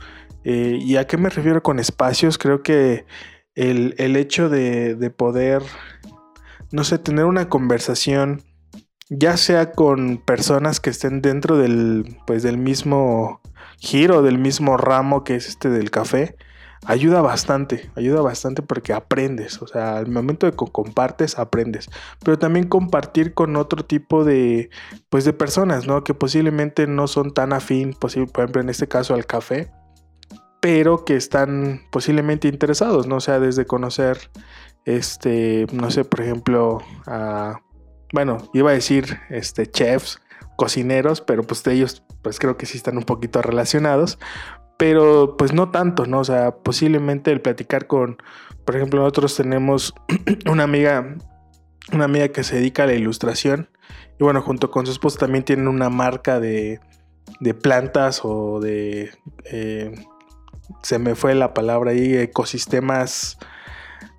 Eh, 0.46 0.80
¿Y 0.82 0.96
a 0.96 1.06
qué 1.06 1.18
me 1.18 1.30
refiero 1.30 1.62
con 1.62 1.80
espacios? 1.80 2.38
Creo 2.38 2.64
que 2.64 3.06
el, 3.56 4.16
hecho 4.16 4.50
de, 4.50 4.96
de, 4.96 5.10
poder, 5.10 5.62
no 6.72 6.86
sé, 6.86 6.98
tener 6.98 7.26
una 7.26 7.50
conversación 7.50 8.42
ya 9.10 9.38
sea 9.38 9.72
con 9.74 10.18
personas 10.18 10.80
que 10.80 10.92
estén 10.92 11.22
dentro 11.22 11.58
del, 11.58 12.18
pues, 12.26 12.44
del 12.44 12.58
mismo 12.58 13.42
giro, 13.80 14.22
del 14.22 14.38
mismo 14.38 14.78
ramo 14.78 15.24
que 15.24 15.36
es 15.36 15.48
este 15.48 15.70
del 15.70 15.92
café, 15.92 16.36
ayuda 16.86 17.22
bastante, 17.22 17.90
ayuda 17.96 18.22
bastante 18.22 18.62
porque 18.62 18.94
aprendes, 18.94 19.62
o 19.62 19.68
sea, 19.68 19.98
al 19.98 20.10
momento 20.10 20.46
de 20.46 20.52
que 20.54 20.66
compartes, 20.72 21.38
aprendes, 21.38 21.90
pero 22.24 22.40
también 22.40 22.68
compartir 22.68 23.34
con 23.34 23.56
otro 23.56 23.86
tipo 23.86 24.24
de, 24.24 24.70
pues, 25.10 25.26
de 25.26 25.34
personas, 25.34 25.88
¿no? 25.88 26.04
Que 26.04 26.14
posiblemente 26.14 26.88
no 26.88 27.08
son 27.08 27.34
tan 27.34 27.54
afín, 27.54 27.94
por 27.94 28.12
ejemplo, 28.12 28.62
en 28.62 28.70
este 28.70 28.88
caso 28.88 29.14
al 29.14 29.26
café, 29.26 29.72
pero 30.62 31.06
que 31.06 31.16
están 31.16 31.82
posiblemente 31.92 32.48
interesados, 32.48 33.08
¿no? 33.08 33.18
O 33.18 33.22
sea, 33.22 33.40
desde 33.40 33.66
conocer, 33.66 34.30
este, 34.86 35.68
no 35.72 35.92
sé, 35.92 36.06
por 36.06 36.22
ejemplo, 36.22 36.80
a 37.06 37.62
bueno, 38.14 38.38
iba 38.54 38.72
a 38.72 38.74
decir 38.74 39.20
este, 39.30 39.68
chefs, 39.68 40.20
cocineros, 40.56 41.22
pero 41.22 41.44
pues 41.44 41.64
de 41.64 41.74
ellos 41.74 42.04
pues 42.22 42.40
creo 42.40 42.58
que 42.58 42.66
sí 42.66 42.78
están 42.78 42.98
un 42.98 43.04
poquito 43.04 43.42
relacionados, 43.42 44.20
pero 44.80 45.36
pues 45.38 45.52
no 45.52 45.72
tanto, 45.72 46.06
¿no? 46.06 46.20
O 46.22 46.24
sea, 46.24 46.56
posiblemente 46.56 47.34
el 47.34 47.42
platicar 47.42 47.86
con, 47.86 48.16
por 48.64 48.78
ejemplo, 48.78 49.02
nosotros 49.02 49.36
tenemos 49.36 49.94
una 50.50 50.64
amiga, 50.64 51.18
una 51.92 52.06
amiga 52.06 52.30
que 52.30 52.46
se 52.46 52.56
dedica 52.56 52.84
a 52.84 52.86
la 52.86 52.94
ilustración 52.94 53.70
y 54.18 54.24
bueno, 54.24 54.42
junto 54.42 54.72
con 54.72 54.86
su 54.86 54.94
esposa 54.94 55.20
también 55.20 55.44
tienen 55.44 55.68
una 55.68 55.90
marca 55.90 56.40
de, 56.40 56.80
de 57.42 57.54
plantas 57.54 58.22
o 58.24 58.62
de, 58.62 59.12
eh, 59.52 59.94
se 60.82 60.98
me 60.98 61.16
fue 61.16 61.36
la 61.36 61.54
palabra 61.54 61.92
ahí, 61.92 62.16
ecosistemas 62.16 63.38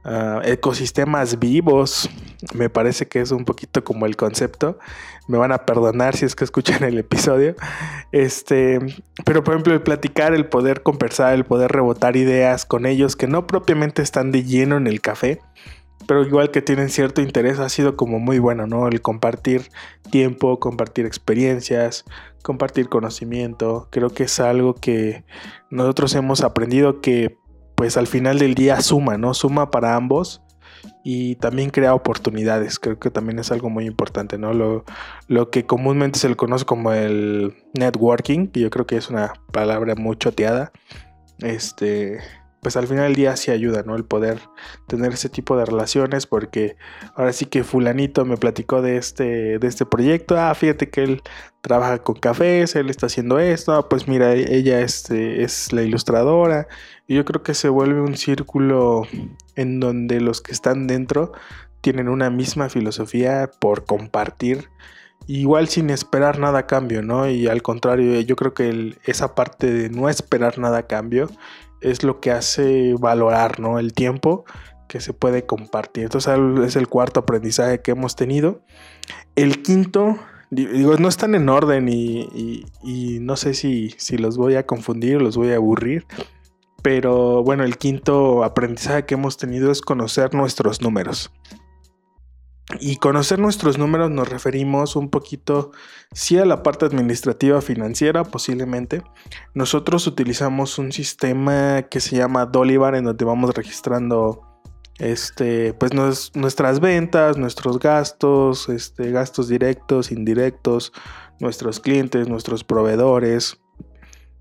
Ah, 0.04 0.40
ecosistemas 0.44 1.38
vivos. 1.38 2.08
Me 2.54 2.70
parece 2.70 3.06
que 3.06 3.20
es 3.20 3.32
un 3.32 3.44
poquito 3.44 3.84
como 3.84 4.06
el 4.06 4.16
concepto. 4.16 4.78
Me 5.28 5.36
van 5.36 5.52
a 5.52 5.66
perdonar 5.66 6.16
si 6.16 6.24
es 6.24 6.34
que 6.34 6.44
escuchan 6.44 6.84
el 6.84 6.98
episodio. 6.98 7.54
Este, 8.12 8.78
pero 9.24 9.44
por 9.44 9.54
ejemplo, 9.54 9.74
el 9.74 9.82
platicar, 9.82 10.34
el 10.34 10.46
poder 10.46 10.82
conversar, 10.82 11.34
el 11.34 11.44
poder 11.44 11.70
rebotar 11.70 12.16
ideas 12.16 12.64
con 12.64 12.86
ellos 12.86 13.14
que 13.14 13.26
no 13.26 13.46
propiamente 13.46 14.02
están 14.02 14.32
de 14.32 14.42
lleno 14.44 14.76
en 14.76 14.86
el 14.86 15.00
café, 15.00 15.40
pero 16.06 16.24
igual 16.24 16.50
que 16.50 16.62
tienen 16.62 16.88
cierto 16.88 17.20
interés, 17.20 17.58
ha 17.60 17.68
sido 17.68 17.96
como 17.96 18.18
muy 18.18 18.38
bueno, 18.38 18.66
¿no? 18.66 18.88
El 18.88 19.02
compartir 19.02 19.70
tiempo, 20.10 20.58
compartir 20.58 21.06
experiencias, 21.06 22.04
compartir 22.42 22.88
conocimiento. 22.88 23.86
Creo 23.90 24.10
que 24.10 24.24
es 24.24 24.40
algo 24.40 24.74
que 24.74 25.24
nosotros 25.70 26.14
hemos 26.14 26.42
aprendido 26.42 27.00
que 27.00 27.36
pues 27.80 27.96
al 27.96 28.06
final 28.06 28.38
del 28.38 28.54
día 28.54 28.78
suma, 28.82 29.16
¿no? 29.16 29.32
Suma 29.32 29.70
para 29.70 29.96
ambos 29.96 30.42
y 31.02 31.36
también 31.36 31.70
crea 31.70 31.94
oportunidades. 31.94 32.78
Creo 32.78 32.98
que 32.98 33.10
también 33.10 33.38
es 33.38 33.50
algo 33.52 33.70
muy 33.70 33.86
importante, 33.86 34.36
¿no? 34.36 34.52
Lo, 34.52 34.84
lo 35.28 35.48
que 35.48 35.64
comúnmente 35.64 36.18
se 36.18 36.28
le 36.28 36.36
conoce 36.36 36.66
como 36.66 36.92
el 36.92 37.54
networking, 37.72 38.48
que 38.48 38.60
yo 38.60 38.68
creo 38.68 38.86
que 38.86 38.98
es 38.98 39.08
una 39.08 39.32
palabra 39.50 39.94
muy 39.94 40.14
choteada. 40.18 40.72
Este, 41.38 42.18
pues 42.60 42.76
al 42.76 42.86
final 42.86 43.04
del 43.04 43.14
día 43.14 43.36
sí 43.36 43.50
ayuda, 43.50 43.82
¿no? 43.84 43.96
El 43.96 44.04
poder 44.04 44.40
tener 44.86 45.12
ese 45.12 45.28
tipo 45.28 45.56
de 45.56 45.64
relaciones, 45.64 46.26
porque 46.26 46.76
ahora 47.14 47.32
sí 47.32 47.46
que 47.46 47.64
fulanito 47.64 48.24
me 48.24 48.36
platicó 48.36 48.82
de 48.82 48.96
este, 48.96 49.58
de 49.58 49.66
este 49.66 49.86
proyecto, 49.86 50.38
ah, 50.38 50.54
fíjate 50.54 50.90
que 50.90 51.02
él 51.02 51.22
trabaja 51.62 52.02
con 52.02 52.16
cafés, 52.16 52.76
él 52.76 52.90
está 52.90 53.06
haciendo 53.06 53.38
esto, 53.38 53.72
ah, 53.72 53.88
pues 53.88 54.08
mira, 54.08 54.34
ella 54.34 54.80
este, 54.80 55.42
es 55.42 55.72
la 55.72 55.82
ilustradora, 55.82 56.68
y 57.06 57.16
yo 57.16 57.24
creo 57.24 57.42
que 57.42 57.54
se 57.54 57.68
vuelve 57.68 58.00
un 58.00 58.16
círculo 58.16 59.06
en 59.56 59.80
donde 59.80 60.20
los 60.20 60.40
que 60.40 60.52
están 60.52 60.86
dentro 60.86 61.32
tienen 61.80 62.08
una 62.08 62.30
misma 62.30 62.68
filosofía 62.68 63.50
por 63.58 63.84
compartir 63.86 64.68
igual 65.26 65.68
sin 65.68 65.90
esperar 65.90 66.38
nada 66.38 66.60
a 66.60 66.66
cambio, 66.66 67.02
¿no? 67.02 67.28
Y 67.28 67.46
al 67.46 67.62
contrario, 67.62 68.20
yo 68.20 68.36
creo 68.36 68.52
que 68.54 68.96
esa 69.04 69.34
parte 69.34 69.70
de 69.70 69.88
no 69.88 70.08
esperar 70.08 70.58
nada 70.58 70.78
a 70.78 70.86
cambio 70.86 71.30
es 71.80 72.02
lo 72.02 72.20
que 72.20 72.30
hace 72.30 72.94
valorar, 72.98 73.60
¿no? 73.60 73.78
El 73.78 73.92
tiempo 73.92 74.44
que 74.88 75.00
se 75.00 75.12
puede 75.12 75.46
compartir. 75.46 76.04
Entonces 76.04 76.36
es 76.66 76.76
el 76.76 76.88
cuarto 76.88 77.20
aprendizaje 77.20 77.80
que 77.80 77.92
hemos 77.92 78.16
tenido. 78.16 78.62
El 79.36 79.62
quinto, 79.62 80.18
digo, 80.50 80.96
no 80.96 81.08
están 81.08 81.34
en 81.34 81.48
orden 81.48 81.88
y, 81.88 82.64
no 83.20 83.36
sé 83.36 83.54
si, 83.54 83.94
si, 83.98 84.18
los 84.18 84.36
voy 84.36 84.56
a 84.56 84.66
confundir 84.66 85.16
o 85.16 85.20
los 85.20 85.36
voy 85.36 85.52
a 85.52 85.56
aburrir. 85.56 86.06
Pero 86.82 87.44
bueno, 87.44 87.62
el 87.64 87.78
quinto 87.78 88.42
aprendizaje 88.42 89.04
que 89.04 89.14
hemos 89.14 89.36
tenido 89.36 89.70
es 89.70 89.80
conocer 89.80 90.34
nuestros 90.34 90.80
números. 90.80 91.30
Y 92.78 92.96
conocer 92.96 93.38
nuestros 93.38 93.78
números 93.78 94.10
nos 94.10 94.28
referimos 94.28 94.94
un 94.94 95.10
poquito, 95.10 95.72
sí 96.12 96.38
a 96.38 96.44
la 96.44 96.62
parte 96.62 96.86
administrativa 96.86 97.60
financiera 97.60 98.22
posiblemente. 98.24 99.02
Nosotros 99.54 100.06
utilizamos 100.06 100.78
un 100.78 100.92
sistema 100.92 101.82
que 101.82 102.00
se 102.00 102.16
llama 102.16 102.46
Dolivar 102.46 102.94
en 102.94 103.04
donde 103.04 103.24
vamos 103.24 103.54
registrando 103.54 104.42
este, 104.98 105.72
pues 105.74 105.92
nuestras 105.94 106.80
ventas, 106.80 107.36
nuestros 107.38 107.78
gastos, 107.78 108.68
este, 108.68 109.10
gastos 109.10 109.48
directos, 109.48 110.12
indirectos, 110.12 110.92
nuestros 111.40 111.80
clientes, 111.80 112.28
nuestros 112.28 112.62
proveedores. 112.62 113.60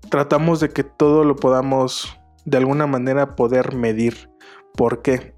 Tratamos 0.08 0.60
de 0.60 0.68
que 0.68 0.84
todo 0.84 1.24
lo 1.24 1.36
podamos 1.36 2.16
de 2.44 2.58
alguna 2.58 2.86
manera 2.86 3.34
poder 3.34 3.74
medir. 3.74 4.30
¿Por 4.76 5.02
qué? 5.02 5.34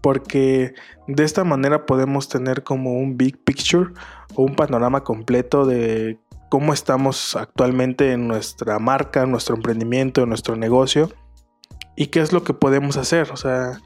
porque 0.00 0.74
de 1.08 1.24
esta 1.24 1.42
manera 1.42 1.86
podemos 1.86 2.28
tener 2.28 2.62
como 2.62 2.92
un 2.92 3.16
big 3.16 3.42
picture 3.42 3.90
o 4.34 4.42
un 4.42 4.54
panorama 4.54 5.02
completo 5.04 5.64
de 5.64 6.18
cómo 6.50 6.74
estamos 6.74 7.34
actualmente 7.34 8.12
en 8.12 8.28
nuestra 8.28 8.78
marca, 8.78 9.22
en 9.22 9.30
nuestro 9.30 9.56
emprendimiento, 9.56 10.22
en 10.22 10.28
nuestro 10.28 10.54
negocio 10.54 11.10
y 11.96 12.08
qué 12.08 12.20
es 12.20 12.32
lo 12.32 12.44
que 12.44 12.52
podemos 12.52 12.98
hacer. 12.98 13.32
O 13.32 13.36
sea, 13.38 13.80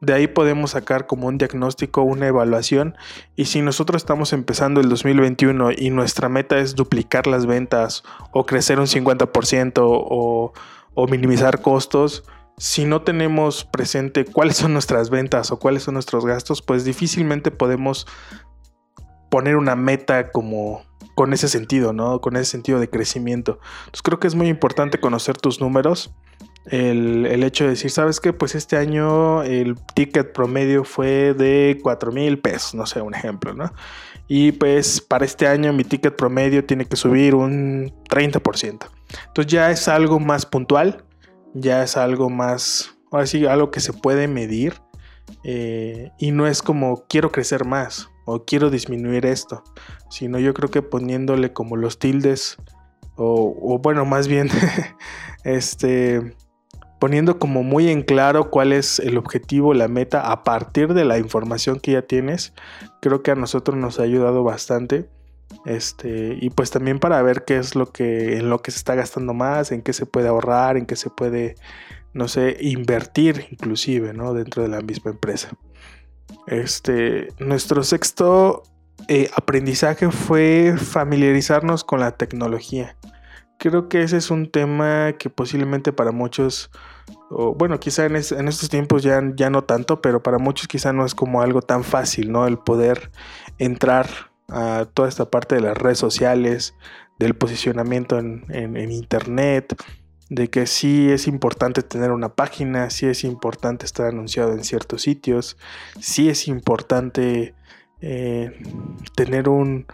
de 0.00 0.12
ahí 0.12 0.28
podemos 0.28 0.70
sacar 0.70 1.08
como 1.08 1.26
un 1.26 1.36
diagnóstico, 1.36 2.02
una 2.02 2.28
evaluación 2.28 2.94
y 3.34 3.46
si 3.46 3.60
nosotros 3.60 4.00
estamos 4.00 4.32
empezando 4.32 4.80
el 4.80 4.88
2021 4.88 5.72
y 5.76 5.90
nuestra 5.90 6.28
meta 6.28 6.58
es 6.58 6.76
duplicar 6.76 7.26
las 7.26 7.44
ventas 7.46 8.04
o 8.30 8.46
crecer 8.46 8.78
un 8.78 8.86
50% 8.86 9.80
o, 9.82 10.52
o 10.94 11.06
minimizar 11.08 11.60
costos, 11.60 12.22
si 12.58 12.84
no 12.84 13.02
tenemos 13.02 13.64
presente 13.64 14.24
cuáles 14.24 14.56
son 14.56 14.72
nuestras 14.72 15.10
ventas 15.10 15.50
o 15.50 15.58
cuáles 15.58 15.84
son 15.84 15.94
nuestros 15.94 16.26
gastos, 16.26 16.60
pues 16.60 16.84
difícilmente 16.84 17.50
podemos 17.50 18.06
poner 19.30 19.56
una 19.56 19.76
meta 19.76 20.30
como 20.30 20.82
con 21.14 21.32
ese 21.32 21.48
sentido, 21.48 21.92
¿no? 21.92 22.20
Con 22.20 22.36
ese 22.36 22.44
sentido 22.44 22.80
de 22.80 22.90
crecimiento. 22.90 23.58
Entonces 23.80 24.02
creo 24.02 24.20
que 24.20 24.26
es 24.26 24.34
muy 24.34 24.48
importante 24.48 25.00
conocer 25.00 25.36
tus 25.36 25.60
números. 25.60 26.14
El, 26.66 27.42
hecho 27.44 27.64
de 27.64 27.70
decir, 27.70 27.90
¿sabes 27.90 28.20
qué? 28.20 28.32
Pues 28.32 28.54
este 28.54 28.76
año 28.76 29.42
el 29.42 29.76
ticket 29.94 30.32
promedio 30.32 30.84
fue 30.84 31.34
de 31.34 31.78
4 31.82 32.12
mil 32.12 32.38
pesos, 32.40 32.74
no 32.74 32.84
sé, 32.86 33.00
un 33.00 33.14
ejemplo, 33.14 33.54
¿no? 33.54 33.72
Y 34.26 34.52
pues 34.52 35.00
para 35.00 35.24
este 35.24 35.46
año 35.46 35.72
mi 35.72 35.84
ticket 35.84 36.14
promedio 36.14 36.64
tiene 36.64 36.84
que 36.84 36.96
subir 36.96 37.34
un 37.34 37.92
30%. 38.10 38.88
Entonces 39.26 39.52
ya 39.52 39.70
es 39.70 39.88
algo 39.88 40.20
más 40.20 40.44
puntual, 40.44 41.04
ya 41.54 41.82
es 41.82 41.96
algo 41.96 42.30
más, 42.30 42.96
ahora 43.10 43.26
sí, 43.26 43.46
algo 43.46 43.70
que 43.70 43.80
se 43.80 43.92
puede 43.92 44.28
medir 44.28 44.74
eh, 45.44 46.10
y 46.18 46.30
no 46.30 46.46
es 46.46 46.62
como 46.62 47.04
quiero 47.08 47.30
crecer 47.30 47.64
más 47.64 48.08
o 48.24 48.44
quiero 48.44 48.70
disminuir 48.70 49.26
esto, 49.26 49.62
sino 50.10 50.38
yo 50.38 50.54
creo 50.54 50.70
que 50.70 50.82
poniéndole 50.82 51.52
como 51.52 51.76
los 51.76 51.98
tildes 51.98 52.58
o, 53.20 53.80
bueno, 53.82 54.04
más 54.04 54.28
bien, 54.28 54.48
este, 55.44 56.36
poniendo 57.00 57.38
como 57.38 57.64
muy 57.64 57.88
en 57.88 58.02
claro 58.02 58.50
cuál 58.50 58.72
es 58.72 59.00
el 59.00 59.18
objetivo, 59.18 59.74
la 59.74 59.88
meta 59.88 60.30
a 60.30 60.44
partir 60.44 60.94
de 60.94 61.04
la 61.04 61.18
información 61.18 61.80
que 61.80 61.92
ya 61.92 62.02
tienes, 62.02 62.52
creo 63.00 63.22
que 63.22 63.32
a 63.32 63.34
nosotros 63.34 63.76
nos 63.76 63.98
ha 63.98 64.04
ayudado 64.04 64.44
bastante. 64.44 65.08
Este, 65.64 66.36
y 66.40 66.50
pues 66.50 66.70
también 66.70 66.98
para 66.98 67.20
ver 67.22 67.44
qué 67.44 67.58
es 67.58 67.74
lo 67.74 67.90
que 67.90 68.36
en 68.36 68.50
lo 68.50 68.60
que 68.62 68.70
se 68.70 68.78
está 68.78 68.94
gastando 68.94 69.34
más, 69.34 69.72
en 69.72 69.82
qué 69.82 69.92
se 69.92 70.06
puede 70.06 70.28
ahorrar, 70.28 70.76
en 70.76 70.86
qué 70.86 70.96
se 70.96 71.10
puede 71.10 71.56
no 72.12 72.28
sé, 72.28 72.56
invertir 72.60 73.46
inclusive, 73.50 74.12
¿no? 74.12 74.34
Dentro 74.34 74.62
de 74.62 74.68
la 74.68 74.80
misma 74.80 75.12
empresa. 75.12 75.50
Este, 76.46 77.28
nuestro 77.38 77.82
sexto 77.82 78.62
eh, 79.06 79.30
aprendizaje 79.36 80.10
fue 80.10 80.74
familiarizarnos 80.76 81.84
con 81.84 82.00
la 82.00 82.12
tecnología. 82.12 82.96
Creo 83.58 83.88
que 83.88 84.02
ese 84.02 84.16
es 84.16 84.30
un 84.30 84.50
tema 84.50 85.12
que 85.18 85.30
posiblemente 85.30 85.92
para 85.92 86.12
muchos, 86.12 86.70
bueno, 87.56 87.80
quizá 87.80 88.06
en, 88.06 88.16
estos 88.16 88.68
tiempos 88.68 89.02
ya, 89.02 89.20
ya 89.34 89.50
no 89.50 89.64
tanto, 89.64 90.00
pero 90.00 90.22
para 90.22 90.38
muchos 90.38 90.68
quizá 90.68 90.92
no 90.92 91.04
es 91.04 91.14
como 91.14 91.42
algo 91.42 91.60
tan 91.60 91.82
fácil, 91.82 92.30
¿no? 92.30 92.46
El 92.46 92.58
poder 92.58 93.10
entrar 93.58 94.27
a 94.48 94.86
toda 94.92 95.08
esta 95.08 95.30
parte 95.30 95.56
de 95.56 95.60
las 95.60 95.76
redes 95.76 95.98
sociales, 95.98 96.74
del 97.18 97.34
posicionamiento 97.34 98.18
en, 98.18 98.90
internet, 98.90 99.74
de 100.30 100.48
que 100.48 100.66
sí 100.66 101.10
es 101.10 101.26
importante 101.26 101.82
tener 101.82 102.12
una 102.12 102.34
página, 102.34 102.90
sí 102.90 103.06
es 103.06 103.24
importante 103.24 103.86
estar 103.86 104.06
anunciado 104.06 104.52
en 104.52 104.64
ciertos 104.64 105.02
sitios, 105.02 105.56
sí 106.00 106.28
es 106.28 106.48
importante 106.48 107.54
eh, 108.00 108.52
tener 109.16 109.48
un, 109.48 109.86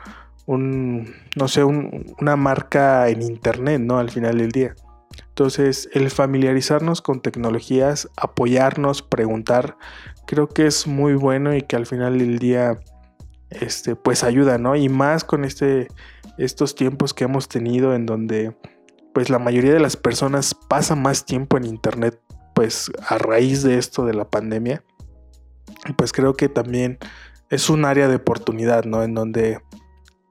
no 0.46 1.48
sé, 1.48 1.64
una 1.64 2.36
marca 2.36 3.08
en 3.08 3.22
internet, 3.22 3.80
¿no? 3.80 3.98
Al 3.98 4.10
final 4.10 4.38
del 4.38 4.52
día. 4.52 4.74
Entonces, 5.28 5.88
el 5.92 6.10
familiarizarnos 6.10 7.02
con 7.02 7.20
tecnologías, 7.20 8.08
apoyarnos, 8.16 9.02
preguntar, 9.02 9.76
creo 10.26 10.48
que 10.48 10.66
es 10.66 10.86
muy 10.86 11.14
bueno 11.14 11.54
y 11.54 11.62
que 11.62 11.76
al 11.76 11.86
final 11.86 12.18
del 12.18 12.38
día, 12.38 12.78
este, 13.60 13.96
pues 13.96 14.24
ayuda, 14.24 14.58
¿no? 14.58 14.76
Y 14.76 14.88
más 14.88 15.24
con 15.24 15.44
este, 15.44 15.88
estos 16.38 16.74
tiempos 16.74 17.14
que 17.14 17.24
hemos 17.24 17.48
tenido 17.48 17.94
en 17.94 18.06
donde, 18.06 18.56
pues 19.12 19.30
la 19.30 19.38
mayoría 19.38 19.72
de 19.72 19.80
las 19.80 19.96
personas 19.96 20.54
pasan 20.54 21.02
más 21.02 21.24
tiempo 21.24 21.56
en 21.56 21.64
internet, 21.64 22.20
pues 22.54 22.90
a 23.08 23.18
raíz 23.18 23.62
de 23.62 23.78
esto 23.78 24.06
de 24.06 24.14
la 24.14 24.28
pandemia. 24.28 24.84
Pues 25.96 26.12
creo 26.12 26.34
que 26.34 26.48
también 26.48 26.98
es 27.50 27.70
un 27.70 27.84
área 27.84 28.08
de 28.08 28.16
oportunidad, 28.16 28.84
¿no? 28.84 29.02
En 29.02 29.14
donde 29.14 29.60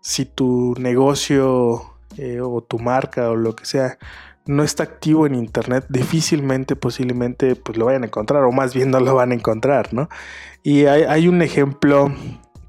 si 0.02 0.26
tu 0.26 0.76
negocio 0.78 1.96
eh, 2.18 2.42
o 2.42 2.62
tu 2.62 2.80
marca 2.80 3.30
o 3.30 3.36
lo 3.36 3.56
que 3.56 3.66
sea 3.66 3.98
no 4.46 4.64
está 4.64 4.84
activo 4.84 5.26
en 5.26 5.36
internet, 5.36 5.86
difícilmente, 5.90 6.76
posiblemente, 6.76 7.56
pues 7.56 7.78
lo 7.78 7.86
vayan 7.86 8.04
a 8.04 8.08
encontrar, 8.08 8.44
o 8.44 8.52
más 8.52 8.74
bien 8.74 8.92
no 8.92 9.00
lo 9.00 9.16
van 9.16 9.32
a 9.32 9.36
encontrar, 9.36 9.94
¿no? 9.94 10.10
Y 10.64 10.86
hay, 10.86 11.28
un 11.28 11.42
ejemplo 11.42 12.14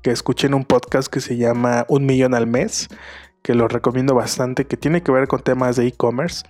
que 0.04 0.10
escuché 0.10 0.46
en 0.46 0.54
un 0.54 0.64
podcast 0.64 1.08
que 1.08 1.20
se 1.20 1.38
llama 1.38 1.86
Un 1.88 2.04
Millón 2.04 2.34
al 2.34 2.46
Mes, 2.46 2.88
que 3.42 3.54
lo 3.54 3.68
recomiendo 3.68 4.14
bastante, 4.14 4.66
que 4.66 4.76
tiene 4.76 5.02
que 5.02 5.10
ver 5.10 5.26
con 5.28 5.40
temas 5.40 5.76
de 5.76 5.86
e-commerce. 5.86 6.44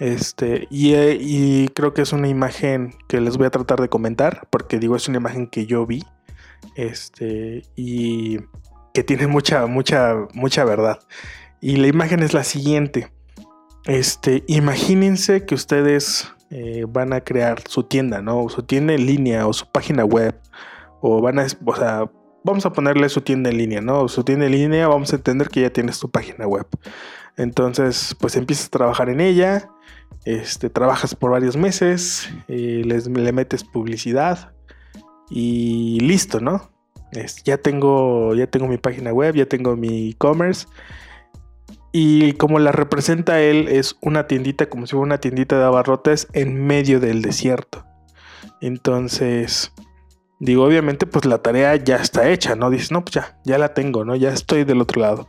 Este, 0.00 0.66
y, 0.68 0.94
y, 0.94 1.68
creo 1.68 1.94
que 1.94 2.02
es 2.02 2.12
una 2.12 2.28
imagen 2.28 2.94
que 3.06 3.20
les 3.20 3.36
voy 3.36 3.46
a 3.46 3.50
tratar 3.50 3.80
de 3.80 3.88
comentar, 3.88 4.48
porque 4.50 4.80
digo, 4.80 4.96
es 4.96 5.06
una 5.06 5.18
imagen 5.18 5.46
que 5.46 5.64
yo 5.64 5.86
vi 5.86 6.04
este, 6.74 7.62
y 7.76 8.38
que 8.92 9.04
tiene 9.04 9.28
mucha, 9.28 9.66
mucha, 9.66 10.16
mucha 10.34 10.64
verdad. 10.64 10.98
Y 11.60 11.76
la 11.76 11.86
imagen 11.86 12.20
es 12.24 12.34
la 12.34 12.42
siguiente. 12.42 13.12
Este, 13.84 14.42
imagínense 14.48 15.46
que 15.46 15.54
ustedes 15.54 16.32
eh, 16.50 16.84
van 16.88 17.12
a 17.12 17.20
crear 17.20 17.62
su 17.68 17.84
tienda, 17.84 18.22
¿no? 18.22 18.48
Su 18.48 18.64
tienda 18.64 18.92
en 18.92 19.06
línea 19.06 19.46
o 19.46 19.52
su 19.52 19.70
página 19.70 20.04
web. 20.04 20.36
O 21.00 21.20
van 21.20 21.38
a, 21.38 21.46
vamos 22.44 22.66
a 22.66 22.72
ponerle 22.72 23.08
su 23.08 23.20
tienda 23.20 23.50
en 23.50 23.58
línea, 23.58 23.80
¿no? 23.80 24.08
Su 24.08 24.24
tienda 24.24 24.46
en 24.46 24.52
línea, 24.52 24.88
vamos 24.88 25.12
a 25.12 25.16
entender 25.16 25.48
que 25.48 25.62
ya 25.62 25.70
tienes 25.70 25.98
tu 25.98 26.10
página 26.10 26.46
web. 26.46 26.66
Entonces, 27.36 28.16
pues 28.20 28.36
empiezas 28.36 28.66
a 28.66 28.70
trabajar 28.70 29.08
en 29.10 29.20
ella, 29.20 29.70
este, 30.24 30.70
trabajas 30.70 31.14
por 31.14 31.30
varios 31.30 31.56
meses, 31.56 32.28
eh, 32.48 32.82
les, 32.84 33.06
le 33.06 33.32
metes 33.32 33.64
publicidad, 33.64 34.52
y 35.30 36.00
listo, 36.00 36.40
¿no? 36.40 36.70
ya, 37.44 37.58
tengo, 37.58 38.34
ya 38.34 38.46
tengo 38.46 38.66
mi 38.66 38.78
página 38.78 39.12
web, 39.12 39.34
ya 39.34 39.46
tengo 39.46 39.76
mi 39.76 40.10
e-commerce. 40.10 40.66
Y 41.90 42.34
como 42.34 42.58
la 42.58 42.70
representa 42.72 43.40
él, 43.40 43.68
es 43.68 43.96
una 44.02 44.26
tiendita, 44.26 44.68
como 44.68 44.86
si 44.86 44.92
fuera 44.92 45.04
una 45.04 45.18
tiendita 45.18 45.58
de 45.58 45.64
abarrotes 45.64 46.28
en 46.32 46.66
medio 46.66 47.00
del 47.00 47.22
desierto. 47.22 47.84
Entonces, 48.60 49.72
digo, 50.40 50.64
obviamente, 50.64 51.06
pues 51.06 51.24
la 51.24 51.38
tarea 51.38 51.76
ya 51.76 51.96
está 51.96 52.28
hecha, 52.30 52.54
¿no? 52.54 52.70
Dices, 52.70 52.90
no, 52.92 53.04
pues 53.04 53.14
ya, 53.14 53.38
ya 53.44 53.58
la 53.58 53.74
tengo, 53.74 54.04
¿no? 54.04 54.16
Ya 54.16 54.30
estoy 54.30 54.64
del 54.64 54.80
otro 54.80 55.00
lado. 55.00 55.26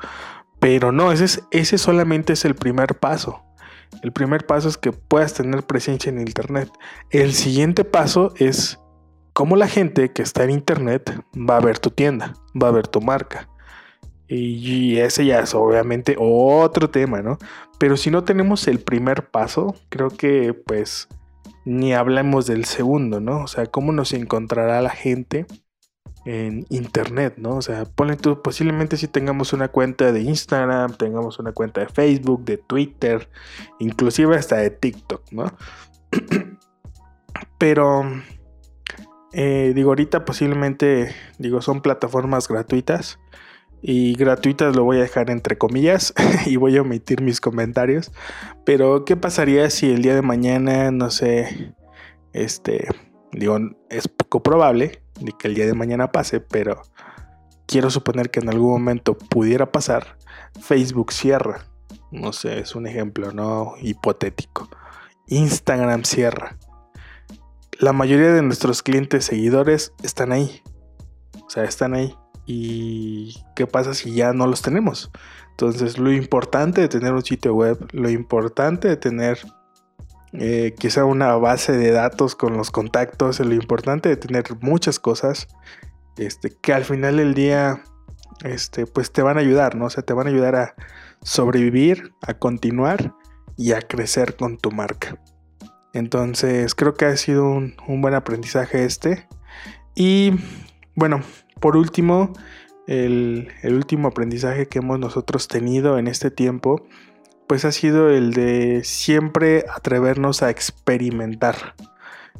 Pero 0.60 0.92
no, 0.92 1.12
ese, 1.12 1.26
es, 1.26 1.44
ese 1.52 1.78
solamente 1.78 2.34
es 2.34 2.46
el 2.46 2.56
primer 2.56 2.96
paso. 3.00 3.44
El 4.04 4.12
primer 4.12 4.46
paso 4.46 4.70
es 4.70 4.78
que 4.78 4.92
puedas 4.92 5.34
tener 5.34 5.64
presencia 5.64 6.10
en 6.10 6.20
Internet. 6.20 6.70
El 7.10 7.34
siguiente 7.34 7.86
paso 7.86 8.34
es 8.38 8.80
cómo 9.40 9.56
la 9.56 9.68
gente 9.68 10.12
que 10.12 10.22
está 10.22 10.44
en 10.44 10.50
internet 10.50 11.18
va 11.34 11.56
a 11.56 11.62
ver 11.62 11.80
tu 11.80 11.92
tienda, 11.92 12.34
va 12.62 12.68
a 12.68 12.72
ver 12.72 12.88
tu 12.88 13.00
marca. 13.00 13.48
Y 14.28 14.98
ese 14.98 15.26
ya 15.26 15.40
es 15.40 15.56
obviamente 15.56 16.18
otro 16.20 16.90
tema, 16.90 17.22
¿no? 17.22 17.38
Pero 17.80 17.96
si 17.96 18.12
no 18.12 18.26
tenemos 18.26 18.68
el 18.68 18.80
primer 18.80 19.30
paso, 19.30 19.76
creo 19.88 20.10
que 20.10 20.54
pues 20.54 21.08
ni 21.70 21.94
hablamos 21.94 22.48
del 22.48 22.66
segundo, 22.66 23.20
¿no? 23.20 23.44
O 23.44 23.48
sea, 23.48 23.68
cómo 23.68 23.92
nos 23.92 24.14
encontrará 24.14 24.82
la 24.82 24.90
gente 24.90 25.46
en 26.26 26.66
internet, 26.70 27.36
¿no? 27.38 27.58
O 27.58 27.62
sea, 27.62 27.86
ponle 27.86 28.18
tú, 28.18 28.42
posiblemente 28.42 28.98
si 28.98 29.08
tengamos 29.08 29.54
una 29.54 29.68
cuenta 29.68 30.12
de 30.12 30.22
Instagram, 30.22 30.96
tengamos 30.98 31.38
una 31.38 31.52
cuenta 31.52 31.82
de 31.82 31.88
Facebook, 31.88 32.44
de 32.44 32.58
Twitter, 32.58 33.30
inclusive 33.78 34.36
hasta 34.36 34.58
de 34.58 34.72
TikTok, 34.72 35.32
¿no? 35.32 35.46
Pero 37.60 38.04
eh, 39.32 39.72
digo, 39.76 39.92
ahorita 39.92 40.26
posiblemente, 40.26 41.14
digo, 41.38 41.62
son 41.62 41.82
plataformas 41.82 42.48
gratuitas. 42.48 43.20
Y 43.82 44.14
gratuitas 44.16 44.76
lo 44.76 44.84
voy 44.84 44.98
a 44.98 45.02
dejar 45.02 45.30
entre 45.30 45.58
comillas 45.58 46.14
y 46.46 46.58
voy 46.58 46.78
a 46.78 46.82
omitir 46.82 47.22
mis 47.22 47.42
comentarios. 47.42 48.12
Pero, 48.66 49.06
¿qué 49.06 49.16
pasaría 49.16 49.70
si 49.70 49.92
el 49.92 50.02
día 50.02 50.16
de 50.16 50.22
mañana, 50.22 50.92
no 50.92 51.10
sé, 51.10 51.74
este, 52.34 52.88
digo, 53.32 53.58
es 53.90 54.08
poco 54.08 54.44
probable 54.44 55.02
de 55.20 55.34
que 55.38 55.48
el 55.48 55.56
día 55.56 55.66
de 55.66 55.74
mañana 55.74 56.12
pase, 56.12 56.40
pero 56.40 56.82
quiero 57.66 57.90
suponer 57.90 58.30
que 58.32 58.40
en 58.40 58.50
algún 58.50 58.72
momento 58.72 59.18
pudiera 59.18 59.72
pasar, 59.72 60.18
Facebook 60.62 61.14
cierra. 61.14 61.66
No 62.12 62.34
sé, 62.34 62.60
es 62.60 62.76
un 62.76 62.88
ejemplo, 62.88 63.32
¿no? 63.32 63.76
Hipotético. 63.82 64.70
Instagram 65.28 66.04
cierra 66.04 66.58
la 67.80 67.94
mayoría 67.94 68.34
de 68.34 68.42
nuestros 68.42 68.84
clientes 68.84 69.26
seguidores 69.26 69.94
están 70.04 70.34
ahí. 70.34 70.62
O 71.46 71.50
sea, 71.50 71.64
están 71.64 71.94
ahí. 71.94 72.14
¿Y 72.52 73.44
qué 73.56 73.68
pasa 73.68 73.94
si 73.94 74.12
ya 74.12 74.34
no 74.34 74.48
los 74.48 74.64
tenemos? 74.64 75.12
Entonces, 75.52 76.00
lo 76.00 76.12
importante 76.12 76.82
de 76.82 76.88
tener 76.88 77.14
un 77.14 77.24
sitio 77.24 77.54
web, 77.54 77.78
lo 77.92 78.10
importante 78.10 78.88
de 78.88 78.98
tener 78.98 79.38
eh, 80.34 80.74
quizá 80.80 81.06
una 81.06 81.36
base 81.36 81.74
de 81.74 81.92
datos 81.92 82.34
con 82.34 82.58
los 82.58 82.72
contactos, 82.72 83.40
lo 83.40 83.54
importante 83.54 84.10
de 84.10 84.18
tener 84.18 84.46
muchas 84.62 84.98
cosas 85.00 85.48
este, 86.18 86.50
que 86.60 86.74
al 86.74 86.86
final 86.86 87.18
del 87.18 87.36
día 87.36 87.84
este, 88.44 88.88
pues 88.88 89.12
te 89.12 89.22
van 89.22 89.38
a 89.38 89.42
ayudar, 89.42 89.76
¿no? 89.76 89.86
O 89.86 89.90
sea, 89.92 90.02
te 90.02 90.14
van 90.14 90.26
a 90.26 90.32
ayudar 90.32 90.56
a 90.56 90.74
sobrevivir, 91.22 92.14
a 92.24 92.34
continuar 92.34 93.14
y 93.58 93.74
a 93.74 93.82
crecer 93.82 94.36
con 94.36 94.58
tu 94.58 94.72
marca. 94.72 95.22
Entonces 95.94 96.74
creo 96.74 96.96
que 96.96 97.06
ha 97.06 97.16
sido 97.16 97.46
un, 97.46 97.76
buen 98.02 98.16
aprendizaje 98.16 98.86
este. 98.86 99.28
Y 99.94 100.34
bueno, 100.96 101.22
por 101.60 101.76
último, 101.78 102.34
el, 102.88 103.52
último 103.64 104.08
aprendizaje 104.08 104.68
que 104.68 104.80
hemos 104.80 105.00
nosotros 105.00 105.48
tenido 105.48 105.98
en 105.98 106.08
este 106.08 106.32
tiempo, 106.32 106.86
pues 107.48 107.66
ha 107.66 107.72
sido 107.72 108.10
el 108.10 108.34
de 108.34 108.84
siempre 108.84 109.66
atrevernos 109.74 110.44
a 110.44 110.50
experimentar. 110.50 111.76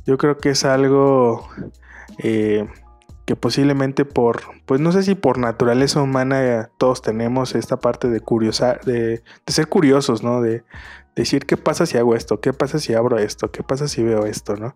Yo 0.06 0.18
creo 0.18 0.38
que 0.38 0.52
es 0.52 0.66
algo 0.66 1.48
eh, 2.20 2.68
que 3.26 3.36
posiblemente 3.36 4.06
por, 4.06 4.42
pues 4.66 4.82
no 4.82 4.92
sé 4.92 5.04
si 5.04 5.16
por 5.16 5.38
naturaleza 5.38 6.02
humana 6.02 6.70
todos 6.78 7.02
tenemos 7.02 7.56
esta 7.56 7.78
parte 7.78 8.10
de 8.10 8.20
curiosar, 8.20 8.82
de, 8.86 9.22
de 9.46 9.54
ser 9.54 9.68
curiosos, 9.68 10.24
¿no? 10.24 10.42
De, 10.42 10.64
decir 11.20 11.46
qué 11.46 11.58
pasa 11.58 11.86
si 11.86 11.98
hago 11.98 12.16
esto, 12.16 12.40
qué 12.40 12.54
pasa 12.54 12.80
si 12.80 12.94
abro 12.94 13.20
esto, 13.20 13.52
qué 13.52 13.62
pasa 13.64 13.88
si 13.88 14.02
veo 14.04 14.26
esto, 14.26 14.56
¿no? 14.56 14.76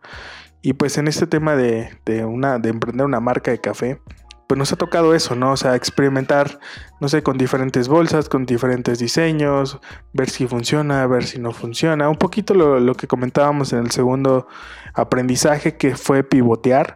Y 0.62 0.73
pues 0.73 0.97
en 0.97 1.08
este 1.08 1.27
tema 1.27 1.56
de, 1.56 1.89
una, 2.25 2.60
de 2.60 2.69
emprender 2.69 3.06
una 3.06 3.19
marca 3.19 3.51
de 3.51 3.60
café, 3.60 3.99
pues 4.47 4.58
nos 4.58 4.71
ha 4.73 4.75
tocado 4.75 5.15
eso, 5.15 5.36
¿no? 5.36 5.51
O 5.51 5.58
sea, 5.58 5.75
experimentar, 5.75 6.60
no 6.99 7.10
sé, 7.10 7.23
con 7.23 7.38
diferentes 7.38 7.88
bolsas, 7.88 8.29
con 8.29 8.45
diferentes 8.45 8.99
diseños, 8.99 9.79
ver 10.13 10.29
si 10.29 10.47
funciona, 10.47 11.06
ver 11.08 11.25
si 11.25 11.39
no 11.39 11.51
funciona. 11.51 12.10
Un 12.10 12.17
poquito 12.17 12.53
lo, 12.53 12.79
lo 12.79 12.95
que 12.95 13.08
comentábamos 13.08 13.73
en 13.73 13.79
el 13.79 13.91
segundo 13.91 14.47
aprendizaje 14.93 15.77
que 15.77 15.95
fue 15.95 16.23
pivotear, 16.23 16.95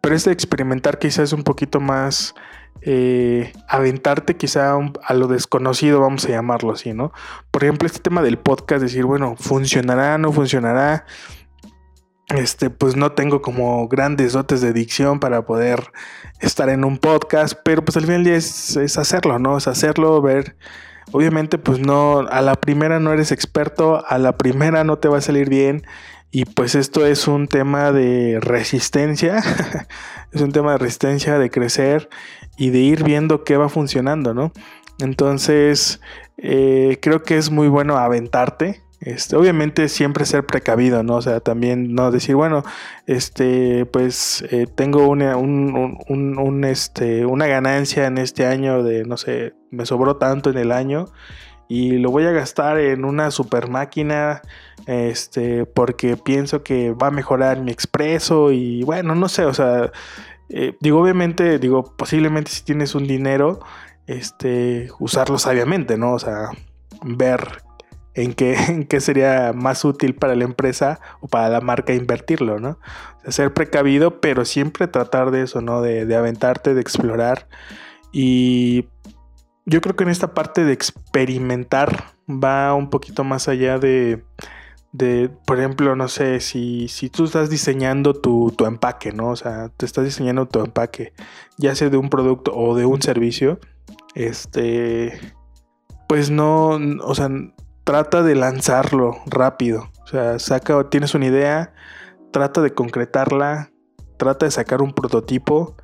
pero 0.00 0.14
este 0.14 0.30
experimentar 0.30 0.98
quizás 0.98 1.24
es 1.24 1.32
un 1.32 1.44
poquito 1.44 1.80
más 1.80 2.34
eh, 2.86 3.52
aventarte 3.66 4.36
quizá 4.36 4.76
a 4.76 5.14
lo 5.14 5.26
desconocido, 5.26 6.00
vamos 6.00 6.26
a 6.26 6.28
llamarlo 6.28 6.72
así, 6.72 6.92
¿no? 6.92 7.12
Por 7.50 7.64
ejemplo, 7.64 7.86
este 7.86 8.00
tema 8.00 8.20
del 8.20 8.36
podcast, 8.36 8.82
decir, 8.82 9.06
bueno, 9.06 9.36
¿funcionará, 9.38 10.18
no 10.18 10.32
funcionará? 10.32 11.06
Este, 12.36 12.70
pues 12.70 12.96
no 12.96 13.12
tengo 13.12 13.42
como 13.42 13.88
grandes 13.88 14.32
dotes 14.32 14.60
de 14.60 14.72
dicción 14.72 15.20
para 15.20 15.44
poder 15.44 15.92
estar 16.40 16.68
en 16.68 16.84
un 16.84 16.98
podcast, 16.98 17.54
pero 17.64 17.84
pues 17.84 17.96
al 17.96 18.02
final 18.02 18.24
del 18.24 18.24
día 18.24 18.36
es, 18.36 18.98
hacerlo, 18.98 19.38
¿no? 19.38 19.56
Es 19.56 19.66
hacerlo, 19.66 20.20
ver 20.20 20.56
obviamente 21.12 21.58
pues 21.58 21.78
no, 21.78 22.20
a 22.20 22.40
la 22.40 22.54
primera 22.54 22.98
no 22.98 23.12
eres 23.12 23.30
experto, 23.30 24.04
a 24.06 24.18
la 24.18 24.36
primera 24.38 24.84
no 24.84 24.98
te 24.98 25.08
va 25.08 25.18
a 25.18 25.20
salir 25.20 25.48
bien 25.48 25.84
y 26.30 26.46
pues 26.46 26.74
esto 26.74 27.06
es 27.06 27.28
un 27.28 27.46
tema 27.46 27.92
de 27.92 28.38
resistencia, 28.40 29.42
es 30.32 30.40
un 30.40 30.50
tema 30.50 30.72
de 30.72 30.78
resistencia, 30.78 31.38
de 31.38 31.50
crecer 31.50 32.08
y 32.56 32.70
de 32.70 32.78
ir 32.78 33.04
viendo 33.04 33.44
qué 33.44 33.56
va 33.56 33.68
funcionando, 33.68 34.34
¿no? 34.34 34.52
Entonces, 34.98 36.00
eh, 36.38 36.98
creo 37.00 37.22
que 37.22 37.36
es 37.36 37.50
muy 37.50 37.68
bueno 37.68 37.96
aventarte, 37.96 38.82
este, 39.00 39.36
obviamente 39.36 39.88
siempre 39.88 40.24
ser 40.24 40.46
precavido, 40.46 41.02
¿no? 41.02 41.16
O 41.16 41.22
sea, 41.22 41.40
también 41.40 41.94
no 41.94 42.10
decir, 42.10 42.36
bueno, 42.36 42.62
este, 43.06 43.86
pues 43.86 44.44
eh, 44.50 44.66
tengo 44.74 45.08
una, 45.08 45.36
un, 45.36 46.64
este, 46.64 47.26
una 47.26 47.46
ganancia 47.46 48.06
en 48.06 48.18
este 48.18 48.46
año 48.46 48.82
de, 48.82 49.04
no 49.04 49.16
sé, 49.16 49.54
me 49.70 49.86
sobró 49.86 50.16
tanto 50.16 50.50
en 50.50 50.58
el 50.58 50.72
año 50.72 51.06
y 51.68 51.98
lo 51.98 52.10
voy 52.10 52.24
a 52.24 52.30
gastar 52.30 52.78
en 52.78 53.04
una 53.04 53.30
super 53.30 53.68
máquina, 53.68 54.42
este, 54.86 55.66
porque 55.66 56.16
pienso 56.16 56.62
que 56.62 56.92
va 56.92 57.08
a 57.08 57.10
mejorar 57.10 57.60
mi 57.60 57.72
expreso 57.72 58.52
y 58.52 58.82
bueno, 58.84 59.14
no 59.14 59.28
sé, 59.28 59.44
o 59.44 59.54
sea, 59.54 59.90
eh, 60.48 60.76
digo, 60.80 61.00
obviamente, 61.00 61.58
digo, 61.58 61.94
posiblemente 61.96 62.50
si 62.50 62.64
tienes 62.64 62.94
un 62.94 63.06
dinero, 63.06 63.60
este, 64.06 64.88
usarlo 64.98 65.38
sabiamente, 65.38 65.96
¿no? 65.96 66.12
O 66.12 66.18
sea, 66.18 66.50
ver 67.02 67.62
en 68.16 68.32
qué, 68.34 69.00
sería 69.00 69.52
más 69.52 69.84
útil 69.84 70.14
para 70.14 70.36
la 70.36 70.44
empresa 70.44 71.00
o 71.20 71.26
para 71.26 71.48
la 71.48 71.60
marca 71.60 71.94
invertirlo, 71.94 72.58
¿no? 72.58 72.78
ser 73.28 73.52
precavido, 73.54 74.20
pero 74.20 74.44
siempre 74.44 74.86
tratar 74.86 75.30
de 75.30 75.42
eso, 75.42 75.62
¿no? 75.62 75.80
De, 75.80 76.14
aventarte, 76.14 76.74
de 76.74 76.80
explorar. 76.80 77.48
Y 78.12 78.86
yo 79.64 79.80
creo 79.80 79.96
que 79.96 80.04
en 80.04 80.10
esta 80.10 80.34
parte 80.34 80.64
de 80.64 80.74
experimentar 80.74 82.12
va 82.28 82.74
un 82.74 82.90
poquito 82.90 83.24
más 83.24 83.48
allá 83.48 83.78
de, 83.78 84.22
de 84.92 85.30
por 85.46 85.58
ejemplo, 85.58 85.96
no 85.96 86.08
sé, 86.08 86.40
si, 86.40 86.88
si 86.88 87.08
tú 87.08 87.24
estás 87.24 87.48
diseñando 87.48 88.12
tu, 88.12 88.52
tu, 88.56 88.66
empaque, 88.66 89.12
¿no? 89.12 89.30
O 89.30 89.36
sea, 89.36 89.70
te 89.70 89.86
estás 89.86 90.04
diseñando 90.04 90.46
tu 90.46 90.60
empaque, 90.60 91.14
ya 91.56 91.74
sea 91.74 91.88
de 91.88 91.96
un 91.96 92.10
producto 92.10 92.54
o 92.54 92.76
de 92.76 92.84
un 92.84 93.00
servicio, 93.00 93.58
este, 94.14 95.18
pues 96.08 96.30
no, 96.30 96.78
o 97.02 97.14
sea, 97.14 97.30
trata 97.84 98.22
de 98.22 98.34
lanzarlo 98.34 99.16
rápido. 99.26 99.90
O 100.02 100.06
sea, 100.06 100.38
saca, 100.38 100.88
tienes 100.90 101.14
una 101.14 101.26
idea, 101.26 101.72
trata 102.32 102.60
de 102.62 102.74
concretarla, 102.74 103.70
trata 104.16 104.46
de 104.46 104.50
sacar 104.50 104.82
un 104.82 104.92
prototipo 104.92 105.76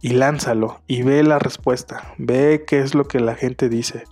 y 0.00 0.10
lánzalo 0.10 0.80
y 0.86 1.02
ve 1.02 1.22
la 1.22 1.38
respuesta, 1.38 2.14
ve 2.16 2.64
qué 2.66 2.80
es 2.80 2.94
lo 2.94 3.06
que 3.06 3.20
la 3.20 3.34
gente 3.34 3.68
dice. 3.68 4.04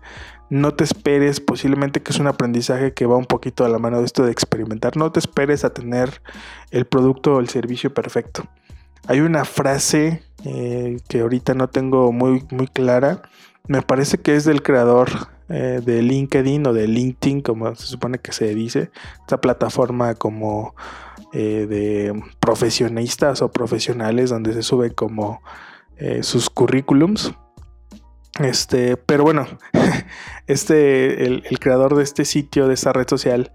No 0.51 0.74
te 0.74 0.85
esperes, 0.85 1.40
posiblemente 1.40 2.03
que 2.03 2.12
es 2.12 2.18
un 2.18 2.27
aprendizaje 2.27 2.92
que 2.92 3.07
va 3.07 3.16
un 3.16 3.27
poquito 3.27 3.64
a 3.64 3.68
la 3.68 3.79
mano 3.79 3.98
de 3.98 4.07
esto 4.07 4.24
de 4.24 4.33
experimentar, 4.33 4.96
no 4.96 5.12
te 5.12 5.18
esperes 5.18 5.64
a 5.64 5.74
tener 5.74 6.22
el 6.70 6.87
producto 6.87 7.37
o 7.37 7.40
el 7.40 7.48
servicio 7.48 7.92
perfecto. 7.92 8.48
Hay 9.07 9.20
una 9.20 9.44
frase 9.44 10.22
eh, 10.44 10.98
que 11.09 11.20
ahorita 11.20 11.55
no 11.55 11.68
tengo 11.68 12.12
muy, 12.12 12.46
muy 12.51 12.66
clara, 12.66 13.22
me 13.66 13.83
parece 13.83 14.18
que 14.18 14.37
es 14.37 14.44
del 14.44 14.62
creador 14.62 15.29
eh, 15.51 15.81
de 15.83 16.03
LinkedIn 16.03 16.67
o 16.67 16.75
de 16.75 16.87
LinkedIn, 16.87 17.41
como 17.41 17.75
se 17.75 17.87
supone 17.87 18.19
que 18.19 18.33
se 18.33 18.55
dice, 18.55 18.91
esta 19.21 19.41
plataforma 19.41 20.15
como 20.15 20.75
eh, 21.33 21.67
de 21.67 22.23
profesionistas 22.39 23.41
o 23.41 23.51
profesionales 23.51 24.29
donde 24.29 24.53
se 24.53 24.63
suben 24.63 24.93
como 24.93 25.41
eh, 25.97 26.23
sus 26.23 26.51
currículums. 26.51 27.33
Este, 28.41 28.99
pero 28.99 29.25
bueno, 29.25 29.47
este, 30.47 31.25
el, 31.25 31.59
creador 31.59 31.97
de 31.97 32.03
este 32.03 32.27
sitio, 32.27 32.69
de 32.69 32.75
esta 32.75 32.93
red 32.93 33.09
social, 33.09 33.53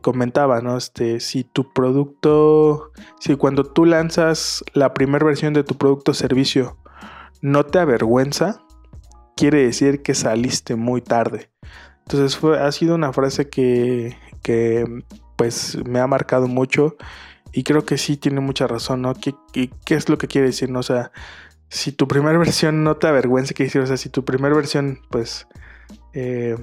comentaba, 0.00 0.60
¿no? 0.60 0.76
Este, 0.76 1.20
si 1.20 1.44
tu 1.44 1.72
producto, 1.72 2.90
si 3.20 3.36
cuando 3.36 3.62
tú 3.62 3.84
lanzas 3.84 4.64
la 4.72 4.94
primera 4.94 5.24
versión 5.24 5.54
de 5.54 5.62
tu 5.62 5.76
producto 5.76 6.10
o 6.10 6.14
servicio 6.14 6.76
no 7.40 7.64
te 7.64 7.78
avergüenza, 7.78 8.62
quiere 9.40 9.64
decir 9.64 10.02
que 10.02 10.14
saliste 10.14 10.76
muy 10.76 11.00
tarde. 11.00 11.50
Entonces 12.00 12.36
fue, 12.36 12.60
ha 12.60 12.70
sido 12.72 12.94
una 12.94 13.12
frase 13.14 13.48
que, 13.48 14.14
que 14.42 14.84
pues 15.36 15.78
me 15.86 15.98
ha 15.98 16.06
marcado 16.06 16.46
mucho 16.46 16.96
y 17.52 17.64
creo 17.64 17.86
que 17.86 17.96
sí 17.96 18.18
tiene 18.18 18.40
mucha 18.40 18.66
razón, 18.66 19.00
¿no? 19.00 19.14
¿Qué, 19.14 19.34
qué, 19.52 19.94
es 19.94 20.10
lo 20.10 20.18
que 20.18 20.28
quiere 20.28 20.48
decir? 20.48 20.70
O 20.76 20.82
sea, 20.82 21.10
si 21.70 21.90
tu 21.90 22.06
primera 22.06 22.38
versión 22.46 22.84
no 22.84 22.98
te 22.98 23.06
avergüenza, 23.06 23.54
¿qué 23.54 23.64
decir? 23.64 23.80
O 23.80 23.86
sea, 23.86 23.96
si 23.96 24.10
tu 24.10 24.26
primera 24.26 24.54
versión 24.54 24.98
pues 25.08 25.46
eh, 26.12 26.56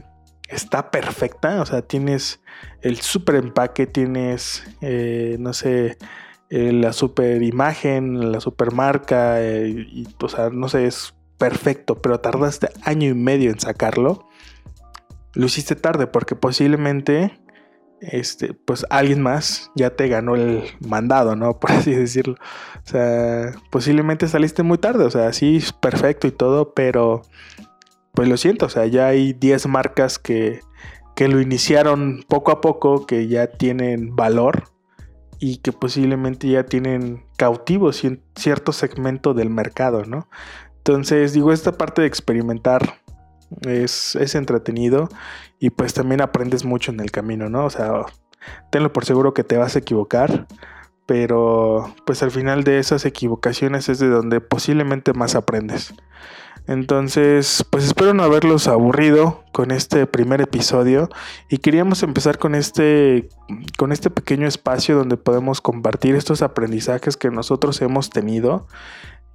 está 0.48 0.92
perfecta, 0.92 1.62
o 1.62 1.66
sea, 1.66 1.82
tienes 1.82 2.42
el 2.82 2.98
super 2.98 3.36
empaque, 3.36 3.88
tienes, 3.88 4.64
eh, 4.82 5.38
no 5.40 5.54
sé, 5.54 5.98
eh, 6.52 6.72
la 6.74 6.94
super 6.94 7.42
imagen, 7.42 8.32
la 8.32 8.40
super 8.40 8.72
marca, 8.72 9.42
y, 9.42 10.08
o 10.22 10.30
sea, 10.30 10.52
no 10.52 10.70
sé, 10.70 10.86
es 10.86 11.17
perfecto, 11.38 12.02
pero 12.02 12.20
tardaste 12.20 12.70
año 12.84 13.10
y 13.10 13.14
medio 13.14 13.52
en 13.52 13.60
sacarlo, 13.60 14.28
lo 15.34 15.46
hiciste 15.46 15.76
tarde 15.76 16.08
porque 16.08 16.36
posiblemente 16.36 17.40
este, 18.00 18.54
pues 18.54 18.86
alguien 18.90 19.22
más 19.22 19.72
ya 19.76 19.92
te 19.92 20.08
ganó 20.08 20.36
el 20.36 20.64
mandado, 20.80 21.36
¿no? 21.36 21.54
Por 21.60 21.72
así 21.72 21.94
decirlo. 21.94 22.36
O 22.86 22.90
sea, 22.90 23.52
posiblemente 23.72 24.28
saliste 24.28 24.64
muy 24.64 24.78
tarde, 24.78 25.06
o 25.06 25.12
sea, 25.12 25.34
sí, 25.34 25.58
es 25.58 25.74
perfecto 25.74 26.28
y 26.28 26.32
todo, 26.32 26.74
pero 26.74 27.22
pues 28.14 28.28
lo 28.28 28.38
siento, 28.38 28.66
o 28.66 28.70
sea, 28.70 28.88
ya 28.88 29.08
hay 29.08 29.34
10 29.34 29.68
marcas 29.68 30.18
que, 30.18 30.62
que 31.16 31.28
lo 31.28 31.40
iniciaron 31.40 32.24
poco 32.28 32.52
a 32.52 32.62
poco, 32.62 33.06
que 33.06 33.28
ya 33.28 33.48
tienen 33.48 34.16
valor 34.16 34.64
y 35.40 35.58
que 35.58 35.72
posiblemente 35.72 36.50
ya 36.50 36.64
tienen 36.64 37.26
cautivos 37.38 38.02
cierto 38.36 38.72
segmento 38.72 39.36
del 39.36 39.52
mercado, 39.52 40.04
¿no? 40.06 40.30
Entonces, 40.88 41.34
digo, 41.34 41.52
esta 41.52 41.74
parte 41.74 42.02
de 42.02 42.08
experimentar 42.08 43.02
es, 43.64 44.16
entretenido 44.36 45.10
y 45.60 45.70
pues 45.70 45.94
también 45.94 46.22
aprendes 46.22 46.64
mucho 46.64 46.94
en 46.94 47.02
el 47.02 47.12
camino, 47.12 47.50
¿no? 47.50 47.66
O 47.66 47.70
sea, 47.70 48.06
tenlo 48.72 48.94
por 48.94 49.04
seguro 49.04 49.34
que 49.34 49.44
te 49.44 49.58
vas 49.58 49.76
a 49.76 49.80
equivocar, 49.80 50.48
pero 51.06 51.94
pues 52.06 52.24
al 52.24 52.32
final 52.32 52.64
de 52.64 52.80
esas 52.80 53.04
equivocaciones 53.04 53.90
es 53.90 54.00
de 54.00 54.08
donde 54.08 54.40
posiblemente 54.40 55.12
más 55.12 55.36
aprendes. 55.36 55.94
Entonces, 56.68 57.66
pues 57.70 57.84
espero 57.84 58.14
no 58.14 58.24
haberlos 58.24 58.70
aburrido 58.70 59.44
con 59.52 59.72
este 59.72 60.08
primer 60.08 60.40
episodio 60.40 61.10
y 61.50 61.58
queríamos 61.58 62.02
empezar 62.02 62.38
con 62.38 62.56
este 62.56 63.28
con 63.78 63.92
este 63.92 64.10
pequeño 64.10 64.48
espacio 64.48 64.98
donde 64.98 65.18
podemos 65.18 65.60
compartir 65.60 66.16
estos 66.16 66.42
aprendizajes 66.42 67.18
que 67.18 67.30
nosotros 67.30 67.82
hemos 67.82 68.10
tenido 68.10 68.68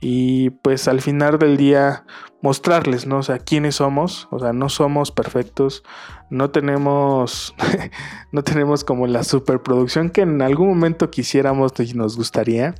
y 0.04 0.50
pues 0.50 0.88
al 0.88 1.00
final 1.00 1.38
del 1.38 1.56
día 1.56 2.04
mostrarles, 2.40 3.06
¿no? 3.06 3.18
O 3.18 3.22
sea, 3.22 3.38
quiénes 3.38 3.76
somos, 3.76 4.26
o 4.32 4.40
sea, 4.40 4.52
no 4.52 4.68
somos 4.68 5.12
perfectos, 5.12 5.84
no 6.28 6.50
tenemos, 6.50 7.54
no 8.32 8.42
tenemos 8.42 8.82
como 8.82 9.06
la 9.06 9.22
superproducción 9.22 10.10
que 10.10 10.22
en 10.22 10.42
algún 10.42 10.68
momento 10.68 11.08
quisiéramos 11.08 11.72
y 11.78 11.94
nos 11.94 12.16
gustaría, 12.16 12.74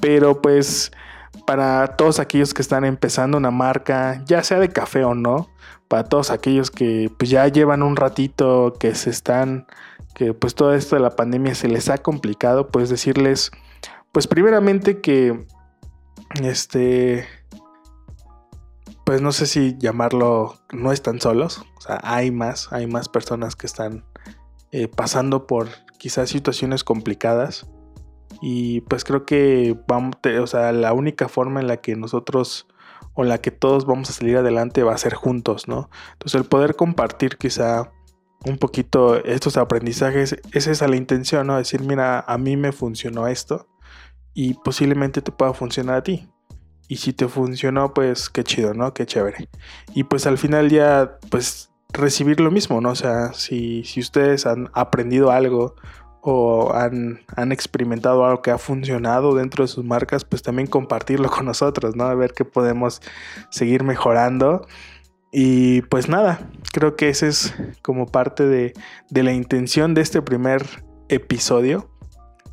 pero 0.00 0.42
pues 0.42 0.90
para 1.46 1.96
todos 1.96 2.18
aquellos 2.18 2.52
que 2.52 2.62
están 2.62 2.84
empezando 2.84 3.38
una 3.38 3.52
marca, 3.52 4.20
ya 4.26 4.42
sea 4.42 4.58
de 4.58 4.70
café 4.70 5.04
o 5.04 5.14
no, 5.14 5.48
para 5.86 6.02
todos 6.02 6.32
aquellos 6.32 6.72
que 6.72 7.12
pues 7.16 7.30
ya 7.30 7.46
llevan 7.46 7.84
un 7.84 7.94
ratito, 7.94 8.74
que 8.80 8.96
se 8.96 9.10
están, 9.10 9.68
que 10.16 10.34
pues 10.34 10.56
todo 10.56 10.74
esto 10.74 10.96
de 10.96 11.02
la 11.02 11.14
pandemia 11.14 11.54
se 11.54 11.68
les 11.68 11.88
ha 11.88 11.98
complicado, 11.98 12.70
pues 12.70 12.88
decirles, 12.88 13.52
pues 14.10 14.26
primeramente 14.26 15.00
que 15.00 15.46
este, 16.42 17.26
pues 19.04 19.20
no 19.20 19.32
sé 19.32 19.46
si 19.46 19.76
llamarlo, 19.78 20.56
no 20.72 20.92
están 20.92 21.20
solos, 21.20 21.64
o 21.76 21.80
sea, 21.80 22.00
hay 22.02 22.30
más, 22.30 22.72
hay 22.72 22.86
más 22.86 23.08
personas 23.08 23.56
que 23.56 23.66
están 23.66 24.04
eh, 24.72 24.88
pasando 24.88 25.46
por 25.46 25.68
quizás 25.98 26.30
situaciones 26.30 26.84
complicadas 26.84 27.68
y 28.40 28.82
pues 28.82 29.04
creo 29.04 29.26
que 29.26 29.76
vamos, 29.88 30.16
o 30.40 30.46
sea, 30.46 30.72
la 30.72 30.92
única 30.92 31.28
forma 31.28 31.60
en 31.60 31.66
la 31.66 31.78
que 31.78 31.96
nosotros 31.96 32.68
o 33.14 33.24
la 33.24 33.38
que 33.38 33.50
todos 33.50 33.84
vamos 33.84 34.10
a 34.10 34.12
salir 34.12 34.36
adelante 34.36 34.82
va 34.82 34.94
a 34.94 34.98
ser 34.98 35.14
juntos, 35.14 35.66
¿no? 35.66 35.90
Entonces 36.12 36.40
el 36.40 36.46
poder 36.46 36.76
compartir 36.76 37.36
quizá 37.36 37.90
un 38.46 38.56
poquito 38.56 39.22
estos 39.24 39.56
aprendizajes, 39.56 40.36
esa 40.52 40.70
es 40.70 40.80
la 40.80 40.96
intención, 40.96 41.48
¿no? 41.48 41.56
Decir, 41.56 41.82
mira, 41.82 42.20
a 42.20 42.38
mí 42.38 42.56
me 42.56 42.72
funcionó 42.72 43.26
esto 43.26 43.66
y 44.34 44.54
posiblemente 44.54 45.22
te 45.22 45.32
pueda 45.32 45.52
funcionar 45.52 45.96
a 45.96 46.02
ti. 46.02 46.28
Y 46.88 46.96
si 46.96 47.12
te 47.12 47.28
funcionó, 47.28 47.94
pues 47.94 48.28
qué 48.28 48.42
chido, 48.42 48.74
¿no? 48.74 48.92
Qué 48.92 49.06
chévere. 49.06 49.48
Y 49.94 50.04
pues 50.04 50.26
al 50.26 50.38
final 50.38 50.70
ya, 50.70 51.18
pues 51.30 51.70
recibir 51.92 52.40
lo 52.40 52.50
mismo, 52.50 52.80
¿no? 52.80 52.90
O 52.90 52.94
sea, 52.94 53.32
si, 53.32 53.84
si 53.84 54.00
ustedes 54.00 54.46
han 54.46 54.70
aprendido 54.72 55.30
algo 55.30 55.74
o 56.22 56.72
han, 56.74 57.20
han, 57.36 57.52
experimentado 57.52 58.26
algo 58.26 58.42
que 58.42 58.50
ha 58.50 58.58
funcionado 58.58 59.34
dentro 59.34 59.64
de 59.64 59.68
sus 59.68 59.84
marcas, 59.84 60.24
pues 60.24 60.42
también 60.42 60.68
compartirlo 60.68 61.30
con 61.30 61.46
nosotros, 61.46 61.96
¿no? 61.96 62.04
A 62.04 62.14
ver 62.14 62.32
qué 62.32 62.44
podemos 62.44 63.00
seguir 63.50 63.84
mejorando. 63.84 64.66
Y 65.32 65.82
pues 65.82 66.08
nada, 66.08 66.50
creo 66.72 66.96
que 66.96 67.08
esa 67.08 67.26
es 67.26 67.54
como 67.82 68.06
parte 68.06 68.46
de, 68.46 68.72
de 69.10 69.22
la 69.22 69.32
intención 69.32 69.94
de 69.94 70.02
este 70.02 70.22
primer 70.22 70.66
episodio. 71.08 71.88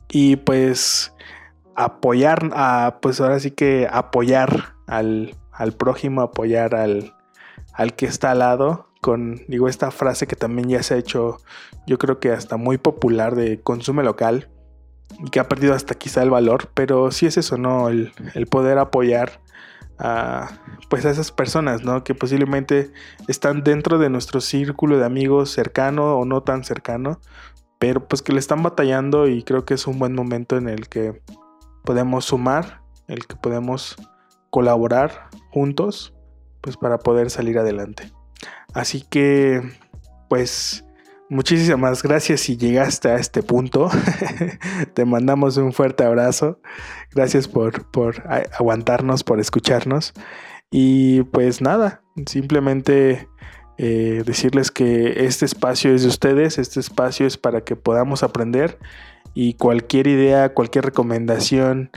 Y 0.09 0.37
pues 0.37 1.11
apoyar, 1.77 2.49
a, 2.53 2.97
pues 3.01 3.21
ahora 3.21 3.39
sí 3.39 3.51
que 3.51 3.87
apoyar 3.89 4.73
al, 4.87 5.35
al 5.51 5.73
prójimo, 5.73 6.21
apoyar 6.21 6.75
al, 6.75 7.13
al 7.71 7.95
que 7.95 8.07
está 8.07 8.31
al 8.31 8.39
lado 8.39 8.87
con, 8.99 9.41
digo, 9.47 9.69
esta 9.69 9.91
frase 9.91 10.27
que 10.27 10.35
también 10.35 10.69
ya 10.69 10.83
se 10.83 10.95
ha 10.95 10.97
hecho, 10.97 11.37
yo 11.85 11.99
creo 11.99 12.19
que 12.19 12.31
hasta 12.31 12.57
muy 12.57 12.79
popular 12.79 13.35
de 13.35 13.61
consume 13.61 14.03
local 14.03 14.49
y 15.23 15.29
que 15.29 15.39
ha 15.39 15.47
perdido 15.47 15.75
hasta 15.75 15.93
quizá 15.93 16.23
el 16.23 16.31
valor, 16.31 16.69
pero 16.73 17.11
sí 17.11 17.27
es 17.27 17.37
eso, 17.37 17.57
¿no? 17.57 17.89
El, 17.89 18.11
el 18.33 18.47
poder 18.47 18.79
apoyar 18.79 19.39
a, 19.99 20.49
pues 20.89 21.05
a 21.05 21.11
esas 21.11 21.31
personas, 21.31 21.83
¿no? 21.83 22.03
Que 22.03 22.15
posiblemente 22.15 22.91
están 23.27 23.63
dentro 23.63 23.99
de 23.99 24.09
nuestro 24.09 24.41
círculo 24.41 24.97
de 24.97 25.05
amigos 25.05 25.51
cercano 25.51 26.17
o 26.17 26.25
no 26.25 26.41
tan 26.41 26.63
cercano, 26.63 27.19
pero 27.77 28.07
pues 28.07 28.23
que 28.23 28.33
le 28.33 28.39
están 28.39 28.63
batallando 28.63 29.27
y 29.27 29.43
creo 29.43 29.63
que 29.63 29.75
es 29.75 29.85
un 29.85 29.99
buen 29.99 30.15
momento 30.15 30.57
en 30.57 30.69
el 30.69 30.89
que 30.89 31.21
podemos 31.87 32.25
sumar, 32.25 32.81
el 33.07 33.25
que 33.25 33.37
podemos 33.37 33.95
colaborar 34.49 35.29
juntos, 35.51 36.13
pues 36.59 36.75
para 36.75 36.99
poder 36.99 37.29
salir 37.29 37.57
adelante. 37.57 38.11
Así 38.73 39.05
que, 39.09 39.61
pues, 40.27 40.83
muchísimas 41.29 42.03
gracias 42.03 42.41
si 42.41 42.57
llegaste 42.57 43.07
a 43.09 43.15
este 43.15 43.41
punto. 43.41 43.89
Te 44.95 45.05
mandamos 45.05 45.55
un 45.55 45.71
fuerte 45.71 46.03
abrazo. 46.03 46.59
Gracias 47.15 47.47
por, 47.47 47.89
por 47.89 48.21
aguantarnos, 48.27 49.23
por 49.23 49.39
escucharnos. 49.39 50.13
Y 50.69 51.23
pues 51.23 51.61
nada, 51.61 52.01
simplemente 52.25 53.29
eh, 53.77 54.23
decirles 54.25 54.71
que 54.71 55.25
este 55.25 55.45
espacio 55.45 55.95
es 55.95 56.01
de 56.01 56.09
ustedes, 56.09 56.57
este 56.57 56.81
espacio 56.81 57.25
es 57.25 57.37
para 57.37 57.61
que 57.61 57.77
podamos 57.77 58.23
aprender 58.23 58.77
y 59.39 59.53
cualquier 59.53 60.07
idea, 60.07 60.55
cualquier 60.55 60.85
recomendación, 60.85 61.91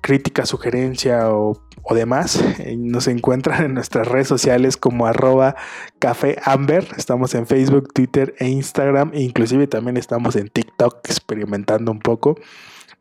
crítica, 0.00 0.46
sugerencia 0.46 1.28
o, 1.28 1.60
demás, 1.90 2.40
eh, 2.60 2.76
nos 2.78 3.08
encuentran 3.08 3.64
en 3.64 3.74
nuestras 3.74 4.06
redes 4.06 4.28
sociales 4.28 4.76
como 4.76 5.08
arroba 5.08 5.56
café 5.98 6.36
amber. 6.44 6.86
Estamos 6.96 7.34
en 7.34 7.48
Facebook, 7.48 7.92
Twitter 7.92 8.36
e 8.38 8.46
Instagram. 8.46 9.10
E 9.12 9.22
inclusive 9.22 9.66
también 9.66 9.96
estamos 9.96 10.36
en 10.36 10.48
TikTok 10.48 10.98
experimentando 11.08 11.90
un 11.90 11.98
poco. 11.98 12.36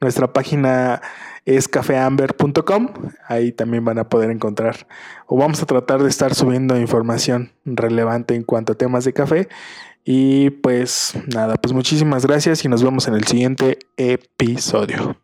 Nuestra 0.01 0.33
página 0.33 1.03
es 1.45 1.67
cafeamber.com. 1.67 2.87
Ahí 3.27 3.51
también 3.51 3.85
van 3.85 3.99
a 3.99 4.09
poder 4.09 4.31
encontrar 4.31 4.87
o 5.27 5.37
vamos 5.37 5.61
a 5.61 5.67
tratar 5.67 6.01
de 6.01 6.09
estar 6.09 6.33
subiendo 6.33 6.79
información 6.79 7.51
relevante 7.63 8.33
en 8.33 8.43
cuanto 8.43 8.73
a 8.73 8.75
temas 8.75 9.05
de 9.05 9.13
café. 9.13 9.49
Y 10.05 10.49
pues 10.49 11.13
nada, 11.33 11.55
pues 11.55 11.73
muchísimas 11.73 12.25
gracias 12.25 12.65
y 12.65 12.67
nos 12.67 12.83
vemos 12.83 13.07
en 13.07 13.15
el 13.15 13.25
siguiente 13.25 13.79
episodio. 13.97 15.15